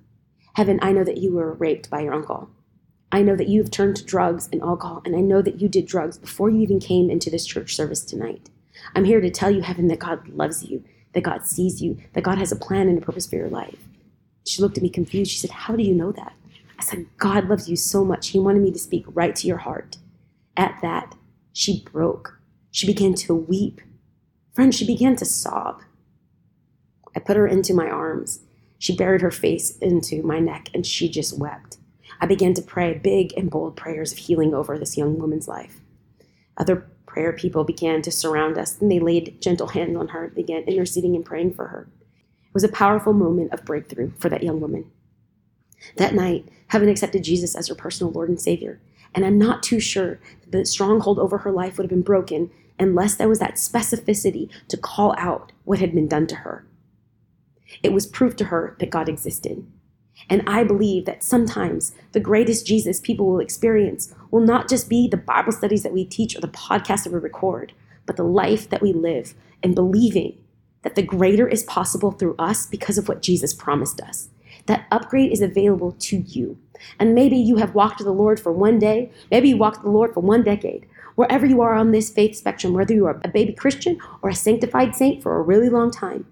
Heaven, 0.55 0.79
I 0.81 0.93
know 0.93 1.03
that 1.03 1.17
you 1.17 1.33
were 1.33 1.53
raped 1.53 1.89
by 1.89 1.99
your 1.99 2.13
uncle. 2.13 2.49
I 3.11 3.21
know 3.23 3.35
that 3.35 3.49
you've 3.49 3.71
turned 3.71 3.97
to 3.97 4.05
drugs 4.05 4.47
and 4.53 4.61
alcohol, 4.61 5.01
and 5.03 5.17
I 5.17 5.19
know 5.19 5.41
that 5.41 5.59
you 5.59 5.67
did 5.67 5.85
drugs 5.85 6.17
before 6.17 6.49
you 6.49 6.61
even 6.61 6.79
came 6.79 7.09
into 7.09 7.29
this 7.29 7.45
church 7.45 7.75
service 7.75 8.05
tonight. 8.05 8.49
I'm 8.95 9.05
here 9.05 9.21
to 9.21 9.29
tell 9.29 9.51
you, 9.51 9.61
Heaven, 9.61 9.87
that 9.87 9.99
God 9.99 10.27
loves 10.29 10.63
you, 10.63 10.83
that 11.13 11.23
God 11.23 11.45
sees 11.45 11.81
you, 11.81 11.97
that 12.13 12.23
God 12.23 12.37
has 12.37 12.51
a 12.51 12.55
plan 12.55 12.89
and 12.89 12.97
a 12.97 13.01
purpose 13.01 13.27
for 13.27 13.35
your 13.35 13.49
life. 13.49 13.77
She 14.45 14.61
looked 14.61 14.77
at 14.77 14.83
me 14.83 14.89
confused. 14.89 15.31
She 15.31 15.39
said, 15.39 15.51
How 15.51 15.75
do 15.75 15.83
you 15.83 15.93
know 15.93 16.11
that? 16.11 16.33
I 16.79 16.83
said, 16.83 17.05
God 17.17 17.47
loves 17.47 17.69
you 17.69 17.75
so 17.75 18.03
much. 18.03 18.29
He 18.29 18.39
wanted 18.39 18.63
me 18.63 18.71
to 18.71 18.79
speak 18.79 19.05
right 19.07 19.35
to 19.35 19.47
your 19.47 19.57
heart. 19.57 19.97
At 20.57 20.79
that, 20.81 21.15
she 21.53 21.83
broke. 21.91 22.39
She 22.71 22.87
began 22.87 23.13
to 23.15 23.35
weep. 23.35 23.81
Friend, 24.53 24.73
she 24.73 24.85
began 24.85 25.15
to 25.17 25.25
sob. 25.25 25.81
I 27.15 27.19
put 27.19 27.37
her 27.37 27.47
into 27.47 27.73
my 27.73 27.87
arms. 27.87 28.39
She 28.79 28.95
buried 28.95 29.21
her 29.21 29.31
face 29.31 29.77
into 29.77 30.23
my 30.23 30.39
neck 30.39 30.69
and 30.73 30.85
she 30.85 31.07
just 31.07 31.37
wept. 31.37 31.77
I 32.19 32.25
began 32.25 32.53
to 32.55 32.61
pray 32.61 32.97
big 32.97 33.33
and 33.37 33.51
bold 33.51 33.75
prayers 33.75 34.11
of 34.11 34.17
healing 34.17 34.53
over 34.53 34.77
this 34.77 34.97
young 34.97 35.19
woman's 35.19 35.47
life. 35.47 35.81
Other 36.57 36.87
prayer 37.11 37.33
people 37.33 37.65
began 37.65 38.01
to 38.01 38.09
surround 38.09 38.57
us 38.57 38.79
and 38.79 38.89
they 38.89 38.99
laid 38.99 39.41
gentle 39.41 39.67
hands 39.67 39.97
on 39.97 40.07
her 40.09 40.29
began 40.29 40.63
interceding 40.63 41.13
and 41.13 41.25
praying 41.25 41.53
for 41.53 41.67
her. 41.67 41.89
It 42.45 42.53
was 42.53 42.63
a 42.63 42.69
powerful 42.69 43.11
moment 43.11 43.51
of 43.51 43.65
breakthrough 43.65 44.13
for 44.17 44.29
that 44.29 44.43
young 44.43 44.61
woman. 44.61 44.89
That 45.97 46.13
night, 46.13 46.47
Heaven 46.67 46.87
accepted 46.87 47.23
Jesus 47.23 47.53
as 47.53 47.67
her 47.67 47.75
personal 47.75 48.13
Lord 48.13 48.29
and 48.29 48.39
Savior. 48.39 48.79
And 49.13 49.25
I'm 49.25 49.37
not 49.37 49.61
too 49.61 49.81
sure 49.81 50.21
that 50.41 50.51
the 50.51 50.65
stronghold 50.65 51.19
over 51.19 51.39
her 51.39 51.51
life 51.51 51.77
would 51.77 51.83
have 51.83 51.89
been 51.89 52.01
broken 52.01 52.49
unless 52.79 53.15
there 53.15 53.27
was 53.27 53.39
that 53.39 53.55
specificity 53.55 54.49
to 54.69 54.77
call 54.77 55.13
out 55.17 55.51
what 55.65 55.79
had 55.79 55.93
been 55.93 56.07
done 56.07 56.27
to 56.27 56.35
her. 56.35 56.65
It 57.83 57.91
was 57.91 58.07
proof 58.07 58.37
to 58.37 58.45
her 58.45 58.77
that 58.79 58.89
God 58.89 59.09
existed. 59.09 59.67
And 60.29 60.43
I 60.47 60.63
believe 60.63 61.05
that 61.05 61.23
sometimes 61.23 61.93
the 62.11 62.19
greatest 62.19 62.65
Jesus 62.65 62.99
people 62.99 63.27
will 63.27 63.39
experience 63.39 64.13
will 64.29 64.41
not 64.41 64.69
just 64.69 64.89
be 64.89 65.07
the 65.07 65.17
Bible 65.17 65.51
studies 65.51 65.83
that 65.83 65.93
we 65.93 66.05
teach 66.05 66.35
or 66.35 66.41
the 66.41 66.47
podcast 66.47 67.03
that 67.03 67.13
we 67.13 67.19
record, 67.19 67.73
but 68.05 68.15
the 68.15 68.23
life 68.23 68.69
that 68.69 68.81
we 68.81 68.93
live 68.93 69.33
and 69.63 69.75
believing 69.75 70.37
that 70.83 70.95
the 70.95 71.03
greater 71.03 71.47
is 71.47 71.63
possible 71.63 72.11
through 72.11 72.35
us 72.39 72.65
because 72.65 72.97
of 72.97 73.07
what 73.07 73.21
Jesus 73.21 73.53
promised 73.53 74.01
us. 74.01 74.29
That 74.65 74.85
upgrade 74.91 75.31
is 75.31 75.41
available 75.41 75.91
to 75.93 76.17
you. 76.17 76.57
And 76.99 77.13
maybe 77.13 77.37
you 77.37 77.57
have 77.57 77.75
walked 77.75 77.99
with 77.99 78.07
the 78.07 78.13
Lord 78.13 78.39
for 78.39 78.51
one 78.51 78.79
day, 78.79 79.11
maybe 79.29 79.49
you 79.49 79.57
walked 79.57 79.77
with 79.77 79.85
the 79.85 79.91
Lord 79.91 80.13
for 80.13 80.21
one 80.21 80.43
decade. 80.43 80.87
Wherever 81.15 81.45
you 81.45 81.61
are 81.61 81.75
on 81.75 81.91
this 81.91 82.09
faith 82.09 82.35
spectrum, 82.35 82.73
whether 82.73 82.93
you 82.93 83.05
are 83.05 83.19
a 83.23 83.27
baby 83.27 83.53
Christian 83.53 83.99
or 84.21 84.29
a 84.29 84.35
sanctified 84.35 84.95
saint 84.95 85.21
for 85.21 85.37
a 85.37 85.41
really 85.41 85.69
long 85.69 85.91
time, 85.91 86.25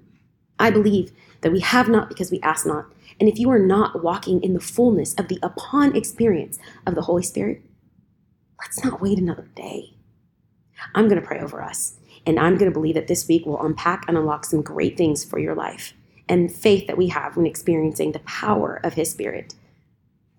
I 0.58 0.72
believe 0.72 1.12
that 1.42 1.52
we 1.52 1.60
have 1.60 1.90
not 1.90 2.10
because 2.10 2.32
we 2.32 2.40
ask 2.42 2.66
not. 2.66 2.86
And 3.20 3.28
if 3.28 3.38
you 3.38 3.50
are 3.50 3.60
not 3.60 4.04
walking 4.04 4.42
in 4.42 4.54
the 4.54 4.60
fullness 4.60 5.14
of 5.16 5.28
the 5.28 5.40
upon 5.42 5.96
experience 5.96 6.58
of 6.86 6.96
the 6.96 7.02
Holy 7.02 7.24
Spirit, 7.24 7.62
let's 8.60 8.84
not 8.84 9.02
wait 9.02 9.18
another 9.18 9.50
day. 9.56 9.94
I'm 10.96 11.08
going 11.08 11.20
to 11.20 11.28
pray 11.28 11.40
over 11.40 11.62
us. 11.62 11.96
And 12.26 12.40
I'm 12.40 12.58
going 12.58 12.72
to 12.72 12.78
believe 12.78 12.96
that 12.96 13.08
this 13.08 13.28
week 13.28 13.46
will 13.46 13.62
unpack 13.62 14.06
and 14.08 14.18
unlock 14.18 14.46
some 14.46 14.62
great 14.62 14.98
things 14.98 15.24
for 15.24 15.40
your 15.40 15.56
life 15.56 15.94
and 16.28 16.54
faith 16.54 16.88
that 16.88 16.98
we 16.98 17.08
have 17.08 17.36
when 17.36 17.46
experiencing 17.46 18.12
the 18.12 18.20
power 18.20 18.80
of 18.84 18.94
His 18.94 19.10
Spirit. 19.10 19.56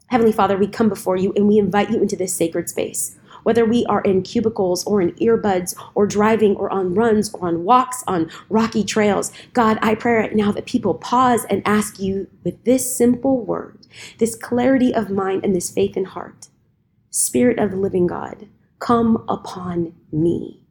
Heavenly 0.06 0.32
Father, 0.32 0.56
we 0.56 0.66
come 0.66 0.88
before 0.88 1.16
you 1.16 1.32
and 1.36 1.48
we 1.48 1.58
invite 1.58 1.90
you 1.90 2.00
into 2.00 2.16
this 2.16 2.34
sacred 2.34 2.68
space. 2.68 3.16
Whether 3.44 3.64
we 3.64 3.86
are 3.86 4.02
in 4.02 4.22
cubicles 4.22 4.84
or 4.86 5.02
in 5.02 5.12
earbuds 5.12 5.74
or 5.94 6.06
driving 6.06 6.56
or 6.56 6.70
on 6.72 6.94
runs 6.94 7.32
or 7.34 7.48
on 7.48 7.64
walks 7.64 8.04
on 8.06 8.30
rocky 8.48 8.84
trails, 8.84 9.32
God, 9.54 9.78
I 9.82 9.94
pray 9.94 10.14
right 10.14 10.36
now 10.36 10.52
that 10.52 10.66
people 10.66 10.94
pause 10.94 11.46
and 11.50 11.62
ask 11.66 12.00
you 12.00 12.28
with 12.44 12.64
this 12.64 12.96
simple 12.96 13.44
word, 13.44 13.86
this 14.18 14.36
clarity 14.36 14.94
of 14.94 15.10
mind 15.10 15.44
and 15.44 15.56
this 15.56 15.70
faith 15.70 15.96
in 15.96 16.06
heart 16.06 16.48
Spirit 17.10 17.58
of 17.58 17.72
the 17.72 17.76
living 17.76 18.06
God, 18.06 18.48
come 18.80 19.24
upon 19.28 19.94
me, 20.12 20.62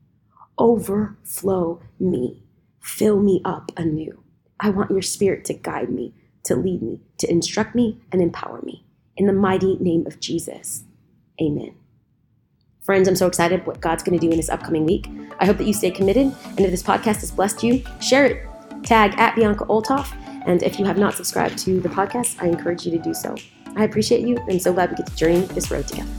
overflow 0.57 1.81
me, 1.99 2.43
fill 2.81 3.19
me 3.21 3.41
up 3.45 3.71
anew. 3.77 4.23
I 4.59 4.69
want 4.71 4.91
your 4.91 5.01
spirit 5.03 5.45
to 5.45 5.55
guide 5.55 5.89
me, 5.89 6.13
to 6.45 6.55
lead 6.55 6.81
me, 6.81 7.01
to 7.19 7.31
instruct 7.31 7.75
me, 7.75 8.01
and 8.11 8.21
empower 8.21 8.61
me. 8.63 8.85
In 9.17 9.27
the 9.27 9.33
mighty 9.33 9.77
name 9.77 10.07
of 10.07 10.19
Jesus, 10.19 10.83
amen. 11.41 11.75
Friends, 12.89 13.07
I'm 13.07 13.15
so 13.15 13.27
excited 13.27 13.63
what 13.67 13.81
God's 13.81 14.01
going 14.01 14.17
to 14.17 14.25
do 14.25 14.31
in 14.31 14.37
this 14.37 14.49
upcoming 14.49 14.83
week. 14.83 15.07
I 15.39 15.45
hope 15.45 15.57
that 15.57 15.65
you 15.65 15.73
stay 15.73 15.91
committed. 15.91 16.33
And 16.43 16.61
if 16.61 16.71
this 16.71 16.81
podcast 16.81 17.19
has 17.19 17.29
blessed 17.29 17.61
you, 17.61 17.83
share 18.01 18.25
it. 18.25 18.47
Tag 18.81 19.13
at 19.19 19.35
Bianca 19.35 19.63
Olthoff. 19.65 20.11
And 20.47 20.63
if 20.63 20.79
you 20.79 20.85
have 20.85 20.97
not 20.97 21.13
subscribed 21.13 21.59
to 21.59 21.79
the 21.81 21.89
podcast, 21.89 22.41
I 22.41 22.47
encourage 22.47 22.87
you 22.87 22.91
to 22.93 22.97
do 22.97 23.13
so. 23.13 23.35
I 23.75 23.83
appreciate 23.83 24.21
you 24.21 24.37
and 24.49 24.59
so 24.59 24.73
glad 24.73 24.89
we 24.89 24.95
get 24.95 25.05
to 25.05 25.15
journey 25.15 25.41
this 25.41 25.69
road 25.69 25.87
together. 25.87 26.09